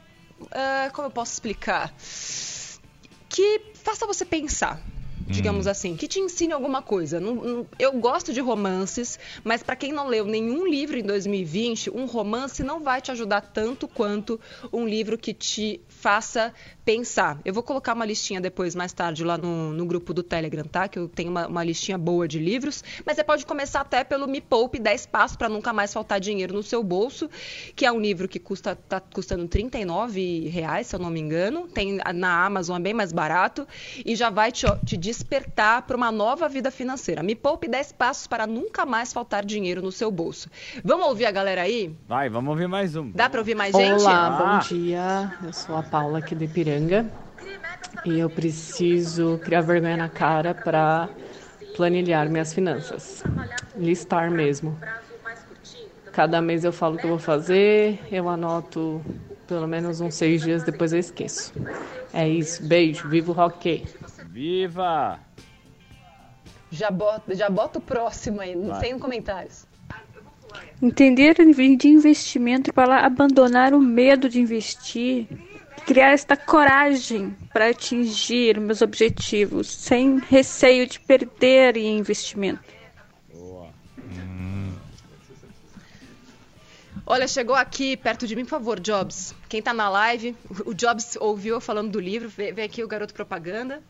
ah, 0.50 0.90
como 0.92 1.08
eu 1.08 1.10
posso 1.10 1.32
explicar? 1.32 1.92
Que 3.28 3.60
faça 3.74 4.06
você 4.06 4.24
pensar. 4.24 4.80
Digamos 5.26 5.66
assim, 5.66 5.96
que 5.96 6.06
te 6.06 6.20
ensine 6.20 6.52
alguma 6.52 6.82
coisa. 6.82 7.18
Não- 7.18 7.34
não- 7.36 7.66
eu 7.78 7.92
gosto 7.98 8.30
de 8.30 8.40
romances, 8.40 9.18
mas 9.42 9.62
para 9.62 9.74
quem 9.74 9.90
não 9.90 10.06
leu 10.06 10.26
nenhum 10.26 10.66
livro 10.66 10.98
em 10.98 11.02
2020, 11.02 11.88
um 11.90 12.04
romance 12.04 12.62
não 12.62 12.80
vai 12.80 13.00
te 13.00 13.10
ajudar 13.10 13.40
tanto 13.40 13.88
quanto 13.88 14.38
um 14.70 14.86
livro 14.86 15.16
que 15.16 15.32
te 15.32 15.80
faça 15.88 16.52
pensar. 16.84 17.38
Eu 17.44 17.54
vou 17.54 17.62
colocar 17.62 17.94
uma 17.94 18.04
listinha 18.04 18.40
depois, 18.40 18.74
mais 18.74 18.92
tarde, 18.92 19.24
lá 19.24 19.38
no, 19.38 19.72
no 19.72 19.86
grupo 19.86 20.12
do 20.12 20.22
Telegram, 20.22 20.64
tá? 20.64 20.86
Que 20.86 20.98
eu 20.98 21.08
tenho 21.08 21.30
uma, 21.30 21.46
uma 21.46 21.64
listinha 21.64 21.96
boa 21.96 22.28
de 22.28 22.38
livros. 22.38 22.84
Mas 23.04 23.16
você 23.16 23.24
pode 23.24 23.46
começar 23.46 23.80
até 23.80 24.04
pelo 24.04 24.26
Me 24.26 24.40
Poupe 24.40 24.78
10 24.78 25.06
Passos 25.06 25.36
para 25.36 25.48
Nunca 25.48 25.72
Mais 25.72 25.92
Faltar 25.92 26.20
Dinheiro 26.20 26.52
no 26.54 26.62
Seu 26.62 26.82
Bolso, 26.82 27.30
que 27.74 27.86
é 27.86 27.92
um 27.92 28.00
livro 28.00 28.28
que 28.28 28.38
custa, 28.38 28.76
tá 28.76 29.00
custando 29.00 29.48
39 29.48 30.48
reais, 30.48 30.88
se 30.88 30.96
eu 30.96 31.00
não 31.00 31.10
me 31.10 31.20
engano. 31.20 31.66
Tem 31.68 31.98
na 32.14 32.44
Amazon, 32.44 32.76
é 32.76 32.80
bem 32.80 32.94
mais 32.94 33.12
barato. 33.12 33.66
E 34.04 34.14
já 34.14 34.28
vai 34.28 34.52
te, 34.52 34.66
te 34.84 34.96
despertar 34.96 35.82
para 35.82 35.96
uma 35.96 36.12
nova 36.12 36.48
vida 36.48 36.70
financeira. 36.70 37.22
Me 37.22 37.34
Poupe 37.34 37.66
10 37.66 37.92
Passos 37.92 38.26
para 38.26 38.46
Nunca 38.46 38.84
Mais 38.84 39.12
Faltar 39.12 39.44
Dinheiro 39.44 39.80
no 39.80 39.90
Seu 39.90 40.10
Bolso. 40.10 40.50
Vamos 40.84 41.06
ouvir 41.06 41.24
a 41.24 41.30
galera 41.30 41.62
aí? 41.62 41.94
Vai, 42.06 42.28
vamos 42.28 42.50
ouvir 42.50 42.68
mais 42.68 42.94
um. 42.94 43.10
Dá 43.10 43.30
para 43.30 43.40
ouvir 43.40 43.54
mais 43.54 43.74
gente? 43.74 44.02
Olá, 44.02 44.30
bom 44.30 44.68
dia. 44.68 45.32
Eu 45.42 45.52
sou 45.52 45.76
a 45.76 45.82
Paula 45.82 46.18
aqui 46.18 46.34
de 46.34 46.46
Ipiranga 46.74 47.06
e 48.04 48.18
eu 48.18 48.28
preciso 48.28 49.38
criar 49.42 49.60
vergonha 49.60 49.96
na 49.96 50.08
cara 50.08 50.54
para 50.54 51.08
planilhar 51.76 52.28
minhas 52.28 52.52
finanças. 52.52 53.22
Listar 53.76 54.30
mesmo. 54.30 54.78
Cada 56.12 56.40
mês 56.40 56.64
eu 56.64 56.72
falo 56.72 56.94
o 56.94 56.98
que 56.98 57.04
eu 57.04 57.10
vou 57.10 57.18
fazer, 57.18 57.98
eu 58.10 58.28
anoto 58.28 59.02
pelo 59.48 59.66
menos 59.66 60.00
uns 60.00 60.14
seis 60.14 60.42
dias, 60.42 60.62
depois 60.62 60.92
eu 60.92 60.98
esqueço. 60.98 61.52
É 62.12 62.28
isso, 62.28 62.62
beijo, 62.62 63.08
viva 63.08 63.32
o 63.32 63.34
rock! 63.34 63.84
Viva! 64.26 65.18
Já 66.70 66.90
bota, 66.90 67.34
já 67.34 67.48
bota 67.48 67.78
o 67.78 67.82
próximo 67.82 68.40
aí, 68.40 68.56
Vai. 68.56 68.80
sem 68.80 68.98
comentários. 68.98 69.66
Entender 70.82 71.34
de 71.34 71.88
investimento 71.88 72.72
para 72.72 73.04
abandonar 73.04 73.72
o 73.74 73.80
medo 73.80 74.28
de 74.28 74.40
investir, 74.40 75.26
criar 75.84 76.12
esta 76.12 76.36
coragem 76.36 77.36
para 77.52 77.70
atingir 77.70 78.58
meus 78.58 78.82
objetivos, 78.82 79.70
sem 79.70 80.18
receio 80.18 80.86
de 80.86 80.98
perder 81.00 81.76
em 81.76 81.98
investimento. 81.98 82.74
Olha, 87.06 87.28
chegou 87.28 87.54
aqui 87.54 87.98
perto 87.98 88.26
de 88.26 88.34
mim, 88.34 88.44
por 88.44 88.50
favor, 88.50 88.80
Jobs. 88.80 89.34
Quem 89.46 89.60
tá 89.60 89.74
na 89.74 89.90
live, 89.90 90.34
o 90.64 90.72
Jobs 90.72 91.16
ouviu 91.20 91.60
falando 91.60 91.90
do 91.90 92.00
livro, 92.00 92.30
vem 92.30 92.64
aqui 92.64 92.82
o 92.82 92.88
garoto 92.88 93.12
propaganda. 93.12 93.82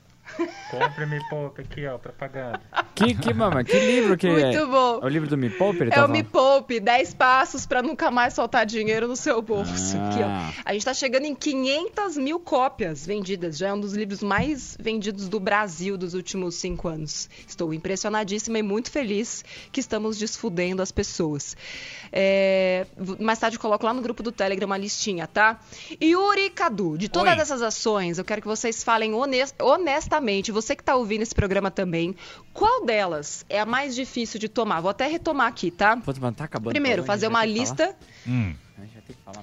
Compre 0.70 1.06
Me 1.06 1.20
Poupe 1.28 1.62
aqui, 1.62 1.86
ó, 1.86 1.96
propaganda. 1.96 2.60
Que, 2.94 3.12
que, 3.14 3.34
mama, 3.34 3.64
que 3.64 3.78
livro 3.78 4.16
que 4.16 4.26
é? 4.26 4.52
Muito 4.52 4.66
bom. 4.68 5.00
É 5.02 5.04
o 5.04 5.08
livro 5.08 5.28
do 5.28 5.36
Me 5.36 5.50
Poupe? 5.50 5.82
É 5.82 5.90
tá 5.90 6.04
o 6.06 6.08
Me? 6.08 6.22
Poupe, 6.22 6.78
10 6.78 7.14
passos 7.14 7.66
para 7.66 7.82
nunca 7.82 8.10
mais 8.10 8.34
faltar 8.36 8.64
dinheiro 8.64 9.08
no 9.08 9.16
seu 9.16 9.42
bolso. 9.42 9.96
Ah. 9.98 10.08
Aqui, 10.08 10.20
ó. 10.22 10.62
A 10.64 10.72
gente 10.72 10.84
tá 10.84 10.94
chegando 10.94 11.24
em 11.24 11.34
500 11.34 12.16
mil 12.16 12.38
cópias 12.38 13.04
vendidas. 13.04 13.58
Já 13.58 13.68
é 13.68 13.72
um 13.72 13.80
dos 13.80 13.94
livros 13.94 14.22
mais 14.22 14.76
vendidos 14.80 15.28
do 15.28 15.40
Brasil 15.40 15.96
dos 15.98 16.14
últimos 16.14 16.54
cinco 16.54 16.86
anos. 16.88 17.28
Estou 17.48 17.74
impressionadíssima 17.74 18.58
e 18.58 18.62
muito 18.62 18.90
feliz 18.90 19.44
que 19.72 19.80
estamos 19.80 20.16
desfudendo 20.18 20.80
as 20.80 20.92
pessoas. 20.92 21.56
É, 22.12 22.86
Mais 23.18 23.38
tarde 23.40 23.56
eu 23.56 23.60
coloco 23.60 23.84
lá 23.84 23.92
no 23.92 24.00
grupo 24.02 24.22
do 24.22 24.30
Telegram 24.30 24.66
uma 24.66 24.78
listinha, 24.78 25.26
tá? 25.26 25.58
Yuri 26.00 26.48
Cadu, 26.50 26.96
de 26.96 27.08
todas 27.08 27.34
Oi. 27.34 27.40
essas 27.40 27.60
ações, 27.60 28.18
eu 28.18 28.24
quero 28.24 28.40
que 28.40 28.46
vocês 28.46 28.84
falem 28.84 29.14
honest- 29.14 29.60
honestamente, 29.60 30.52
você 30.52 30.76
que 30.76 30.82
está 30.82 30.94
ouvindo 30.94 31.22
esse 31.22 31.34
programa 31.34 31.70
também, 31.72 32.14
qual 32.52 32.83
delas 32.84 33.44
é 33.48 33.60
a 33.60 33.66
mais 33.66 33.94
difícil 33.94 34.38
de 34.38 34.48
tomar? 34.48 34.80
Vou 34.80 34.90
até 34.90 35.06
retomar 35.06 35.46
aqui, 35.48 35.70
tá? 35.70 35.96
Mas 35.96 36.34
tá 36.36 36.44
acabando. 36.44 36.72
Primeiro, 36.72 37.04
fazer 37.04 37.26
uma 37.26 37.44
lista, 37.44 37.94
Hum. 38.26 38.54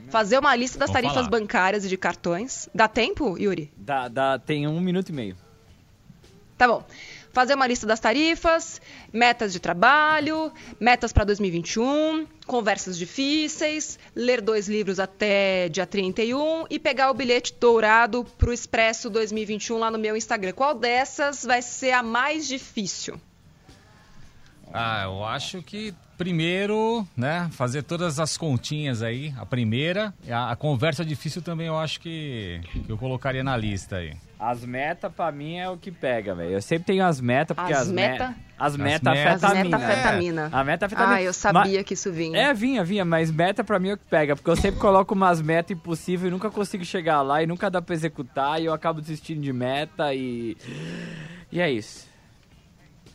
fazer 0.10 0.38
uma 0.38 0.56
lista 0.56 0.78
das 0.78 0.90
Vamos 0.90 1.02
tarifas 1.02 1.26
falar. 1.26 1.30
bancárias 1.40 1.86
e 1.86 1.90
de 1.90 1.98
cartões. 1.98 2.70
Dá 2.74 2.88
tempo, 2.88 3.38
Yuri? 3.38 3.72
Dá, 3.78 4.08
dá, 4.08 4.40
tem 4.40 4.68
um 4.68 4.80
minuto 4.80 5.10
e 5.10 5.14
meio. 5.14 5.38
Tá 6.58 6.68
bom. 6.68 6.84
Fazer 7.34 7.56
uma 7.56 7.66
lista 7.66 7.88
das 7.88 8.00
tarifas, 8.00 8.82
metas 9.12 9.54
de 9.54 9.60
trabalho, 9.60 10.52
metas 10.80 11.14
para 11.14 11.24
2021, 11.24 12.28
conversas 12.46 12.98
difíceis, 12.98 13.98
ler 14.14 14.42
dois 14.42 14.68
livros 14.68 15.00
até 15.00 15.70
dia 15.70 15.88
31 15.88 16.66
e 16.70 16.78
pegar 16.78 17.10
o 17.10 17.14
bilhete 17.14 17.56
dourado 17.58 18.26
para 18.38 18.50
o 18.50 18.54
Expresso 18.54 19.10
2021 19.10 19.78
lá 19.78 19.90
no 19.90 19.98
meu 19.98 20.16
Instagram. 20.18 20.52
Qual 20.52 20.76
dessas 20.76 21.44
vai 21.46 21.62
ser 21.62 21.92
a 21.94 22.04
mais 22.04 22.48
difícil? 22.48 23.20
Ah, 24.74 25.04
eu 25.06 25.24
acho 25.26 25.62
que 25.62 25.94
primeiro, 26.18 27.06
né, 27.18 27.50
fazer 27.52 27.82
todas 27.84 28.20
as 28.20 28.38
continhas 28.38 29.02
aí. 29.02 29.34
A 29.38 29.46
primeira, 29.46 30.14
a, 30.30 30.52
a 30.52 30.56
conversa 30.56 31.04
difícil 31.04 31.42
também 31.42 31.66
eu 31.68 31.78
acho 31.78 32.00
que, 32.00 32.62
que 32.86 32.90
eu 32.92 32.98
colocaria 32.98 33.44
na 33.44 33.58
lista 33.58 33.98
aí. 33.98 34.14
As 34.40 34.64
metas, 34.66 35.12
pra 35.14 35.32
mim, 35.32 35.58
é 35.58 35.70
o 35.70 35.78
que 35.78 35.92
pega, 35.92 36.34
velho. 36.34 36.52
Eu 36.52 36.62
sempre 36.64 36.86
tenho 36.86 37.06
as 37.06 37.20
metas, 37.22 37.56
porque 37.56 37.74
As 37.74 37.82
as, 37.82 37.88
meta? 37.92 38.28
metas... 38.30 38.36
As 38.62 38.74
As 38.74 38.78
metas 38.78 39.14
meta- 39.14 39.30
afetam 39.32 39.50
a 39.50 39.52
As 39.52 39.64
mina. 39.64 39.78
metafetamina. 39.80 40.50
É. 40.52 40.56
A 40.56 40.64
meta 40.64 40.86
afetamina. 40.86 41.16
Ah, 41.16 41.22
eu 41.24 41.34
sabia 41.34 41.84
que 41.84 41.94
isso 41.96 42.12
vinha. 42.12 42.38
É, 42.40 42.54
vinha, 42.54 42.84
vinha, 42.84 43.04
mas 43.06 43.32
meta 43.32 43.64
pra 43.64 43.80
mim 43.80 43.90
é 43.90 43.94
o 43.94 43.98
que 43.98 44.06
pega, 44.06 44.36
porque 44.36 44.50
eu 44.50 44.56
sempre 44.56 44.80
coloco 44.80 45.14
umas 45.16 45.42
metas 45.42 45.76
impossíveis 45.78 46.28
e 46.28 46.32
nunca 46.32 46.50
consigo 46.52 46.86
chegar 46.86 47.22
lá 47.24 47.42
e 47.44 47.48
nunca 47.48 47.70
dá 47.70 47.82
pra 47.82 47.94
executar 47.96 48.62
e 48.62 48.66
eu 48.66 48.74
acabo 48.74 49.02
desistindo 49.02 49.42
de 49.42 49.52
meta 49.54 50.14
e... 50.14 50.56
E 51.52 51.60
é 51.60 51.70
isso. 51.72 52.08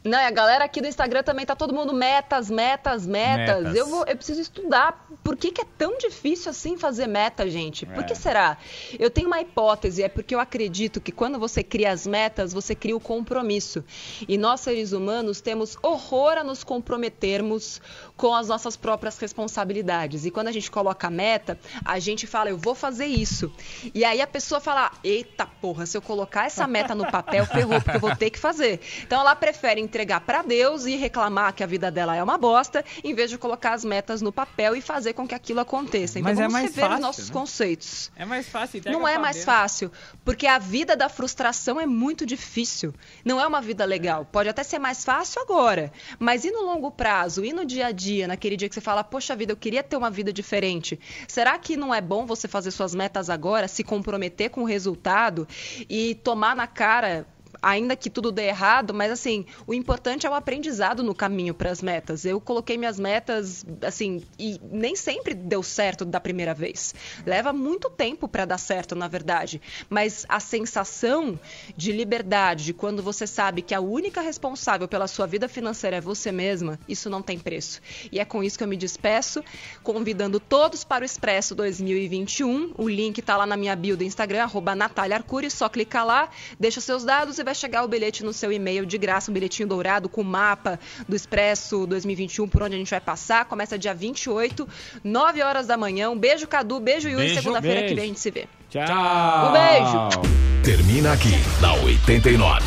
Não, 0.06 0.18
a 0.18 0.30
galera 0.30 0.64
aqui 0.64 0.80
do 0.80 0.86
Instagram 0.88 1.22
também 1.22 1.44
tá 1.44 1.54
todo 1.56 1.74
mundo 1.74 1.92
metas, 1.92 2.50
metas, 2.50 3.06
metas. 3.06 3.64
Metas. 3.64 3.76
Eu, 3.76 3.86
vou, 3.86 4.04
eu 4.06 4.16
preciso 4.16 4.40
estudar 4.40 5.06
por 5.22 5.36
que, 5.36 5.50
que 5.50 5.60
é 5.60 5.66
tão 5.76 5.98
difícil 5.98 6.50
assim 6.50 6.76
fazer 6.76 7.06
meta, 7.06 7.48
gente. 7.48 7.84
Por 7.86 8.04
que 8.04 8.12
É. 8.12 8.16
será? 8.16 8.56
Eu 8.98 9.10
tenho 9.10 9.26
uma 9.26 9.40
hipótese, 9.40 10.02
é 10.02 10.08
porque 10.08 10.34
eu 10.34 10.40
acredito 10.40 11.00
que 11.00 11.10
quando 11.12 11.38
você 11.38 11.62
cria 11.62 11.90
as 11.90 12.06
metas, 12.06 12.52
você 12.52 12.74
cria 12.74 12.96
o 12.96 13.00
compromisso. 13.00 13.84
E 14.28 14.38
nós, 14.38 14.60
seres 14.60 14.92
humanos, 14.92 15.40
temos 15.40 15.76
horror 15.82 16.38
a 16.38 16.44
nos 16.44 16.62
comprometermos 16.62 17.80
com 18.16 18.34
as 18.34 18.48
nossas 18.48 18.76
próprias 18.76 19.18
responsabilidades. 19.18 20.24
E 20.24 20.30
quando 20.30 20.48
a 20.48 20.52
gente 20.52 20.70
coloca 20.70 21.06
a 21.06 21.10
meta, 21.10 21.58
a 21.84 21.98
gente 21.98 22.26
fala, 22.26 22.50
eu 22.50 22.56
vou 22.56 22.74
fazer 22.74 23.06
isso. 23.06 23.52
E 23.94 24.04
aí 24.04 24.20
a 24.20 24.26
pessoa 24.26 24.60
fala, 24.60 24.90
eita 25.04 25.46
porra, 25.46 25.86
se 25.86 25.96
eu 25.96 26.02
colocar 26.02 26.46
essa 26.46 26.66
meta 26.66 26.94
no 26.94 27.10
papel, 27.10 27.44
ferrou, 27.46 27.80
porque 27.80 27.96
eu 27.96 28.00
vou 28.00 28.16
ter 28.16 28.30
que 28.30 28.38
fazer. 28.38 28.80
Então 29.02 29.20
ela 29.20 29.36
prefere 29.36 29.80
entregar 29.80 30.20
para 30.20 30.42
Deus 30.42 30.86
e 30.86 30.96
reclamar 30.96 31.52
que 31.52 31.62
a 31.62 31.66
vida 31.66 31.90
dela 31.90 32.16
é 32.16 32.22
uma 32.22 32.38
bosta, 32.38 32.84
em 33.04 33.14
vez 33.14 33.30
de 33.30 33.38
colocar 33.38 33.74
as 33.74 33.84
metas 33.84 34.22
no 34.22 34.32
papel 34.32 34.74
e 34.74 34.80
fazer 34.80 35.12
com 35.12 35.26
que 35.26 35.34
aquilo 35.34 35.60
aconteça. 35.60 36.18
Então 36.18 36.30
Mas 36.30 36.38
é 36.38 36.42
vamos 36.42 36.52
mais 36.52 36.66
rever 36.66 36.84
os 36.84 36.90
fácil, 36.90 37.02
nossos 37.02 37.28
né? 37.28 37.32
conceitos. 37.32 38.10
É 38.16 38.24
mais 38.24 38.48
fácil. 38.48 38.82
Não 38.86 39.06
é 39.06 39.18
mais 39.18 39.36
Deus. 39.36 39.44
fácil, 39.44 39.92
porque 40.24 40.46
a 40.46 40.58
vida 40.58 40.96
da 40.96 41.08
frustração 41.08 41.80
é 41.80 41.86
muito 41.86 42.24
difícil. 42.24 42.94
Não 43.24 43.40
é 43.40 43.46
uma 43.46 43.60
vida 43.60 43.84
legal. 43.84 44.24
Pode 44.24 44.48
até 44.48 44.62
ser 44.62 44.78
mais 44.78 45.04
fácil 45.04 45.42
agora, 45.42 45.92
mas 46.18 46.44
e 46.44 46.50
no 46.50 46.62
longo 46.62 46.90
prazo, 46.90 47.44
e 47.44 47.52
no 47.52 47.64
dia 47.64 47.86
a 47.86 47.92
dia, 47.92 48.05
naquele 48.26 48.56
dia 48.56 48.68
que 48.68 48.74
você 48.74 48.80
fala, 48.80 49.02
poxa 49.02 49.34
vida, 49.36 49.52
eu 49.52 49.56
queria 49.56 49.82
ter 49.82 49.96
uma 49.96 50.10
vida 50.10 50.32
diferente. 50.32 50.98
Será 51.26 51.58
que 51.58 51.76
não 51.76 51.94
é 51.94 52.00
bom 52.00 52.26
você 52.26 52.46
fazer 52.48 52.70
suas 52.70 52.94
metas 52.94 53.28
agora, 53.28 53.68
se 53.68 53.82
comprometer 53.82 54.50
com 54.50 54.62
o 54.62 54.64
resultado 54.64 55.46
e 55.88 56.14
tomar 56.16 56.54
na 56.54 56.66
cara 56.66 57.26
ainda 57.62 57.96
que 57.96 58.10
tudo 58.10 58.30
dê 58.32 58.48
errado, 58.48 58.92
mas 58.92 59.10
assim, 59.10 59.46
o 59.66 59.74
importante 59.74 60.26
é 60.26 60.30
o 60.30 60.34
aprendizado 60.34 61.02
no 61.02 61.14
caminho 61.14 61.54
para 61.54 61.70
as 61.70 61.82
metas. 61.82 62.24
Eu 62.24 62.40
coloquei 62.40 62.76
minhas 62.76 62.98
metas, 62.98 63.64
assim, 63.82 64.22
e 64.38 64.60
nem 64.70 64.94
sempre 64.94 65.34
deu 65.34 65.62
certo 65.62 66.04
da 66.04 66.20
primeira 66.20 66.54
vez. 66.54 66.94
Leva 67.24 67.52
muito 67.52 67.90
tempo 67.90 68.28
para 68.28 68.44
dar 68.44 68.58
certo, 68.58 68.94
na 68.94 69.08
verdade. 69.08 69.60
Mas 69.88 70.24
a 70.28 70.40
sensação 70.40 71.38
de 71.76 71.92
liberdade, 71.92 72.64
de 72.64 72.74
quando 72.74 73.02
você 73.02 73.26
sabe 73.26 73.62
que 73.62 73.74
a 73.74 73.80
única 73.80 74.20
responsável 74.20 74.88
pela 74.88 75.06
sua 75.06 75.26
vida 75.26 75.48
financeira 75.48 75.96
é 75.96 76.00
você 76.00 76.32
mesma, 76.32 76.78
isso 76.88 77.08
não 77.08 77.22
tem 77.22 77.38
preço. 77.38 77.80
E 78.10 78.18
é 78.18 78.24
com 78.24 78.42
isso 78.42 78.58
que 78.58 78.64
eu 78.64 78.68
me 78.68 78.76
despeço, 78.76 79.42
convidando 79.82 80.38
todos 80.38 80.84
para 80.84 81.02
o 81.02 81.06
Expresso 81.06 81.54
2021. 81.54 82.74
O 82.76 82.88
link 82.88 83.18
está 83.18 83.36
lá 83.36 83.46
na 83.46 83.56
minha 83.56 83.74
bio 83.76 83.96
do 83.96 84.04
Instagram, 84.04 84.42
arroba 84.42 84.74
Natália 84.74 85.16
Arcuri, 85.16 85.50
só 85.50 85.68
clicar 85.68 86.04
lá, 86.04 86.28
deixa 86.58 86.80
seus 86.80 87.04
dados 87.04 87.38
e 87.38 87.44
vai 87.46 87.54
chegar 87.54 87.84
o 87.84 87.88
bilhete 87.88 88.24
no 88.24 88.32
seu 88.32 88.52
e-mail 88.52 88.84
de 88.84 88.98
graça, 88.98 89.30
um 89.30 89.34
bilhetinho 89.34 89.68
dourado 89.68 90.08
com 90.08 90.20
o 90.20 90.24
mapa 90.24 90.78
do 91.08 91.14
Expresso 91.14 91.86
2021, 91.86 92.48
por 92.48 92.62
onde 92.62 92.74
a 92.74 92.78
gente 92.78 92.90
vai 92.90 93.00
passar. 93.00 93.44
Começa 93.44 93.78
dia 93.78 93.94
28, 93.94 94.68
9 95.02 95.42
horas 95.42 95.66
da 95.66 95.76
manhã. 95.76 96.10
Um 96.10 96.18
beijo, 96.18 96.46
Cadu, 96.48 96.80
beijo, 96.80 97.08
Yuri. 97.08 97.34
Segunda-feira 97.34 97.86
que 97.86 97.94
vem 97.94 98.04
a 98.04 98.06
gente 98.08 98.20
se 98.20 98.30
vê. 98.30 98.46
Tchau. 98.68 99.48
Um 99.48 99.52
beijo. 99.52 100.36
Termina 100.64 101.12
aqui 101.12 101.34
na 101.60 101.74
89. 101.74 102.64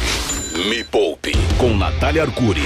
Me 0.70 0.84
Poupe 0.86 1.34
com 1.58 1.76
Natália 1.76 2.24
Arcuri. 2.24 2.64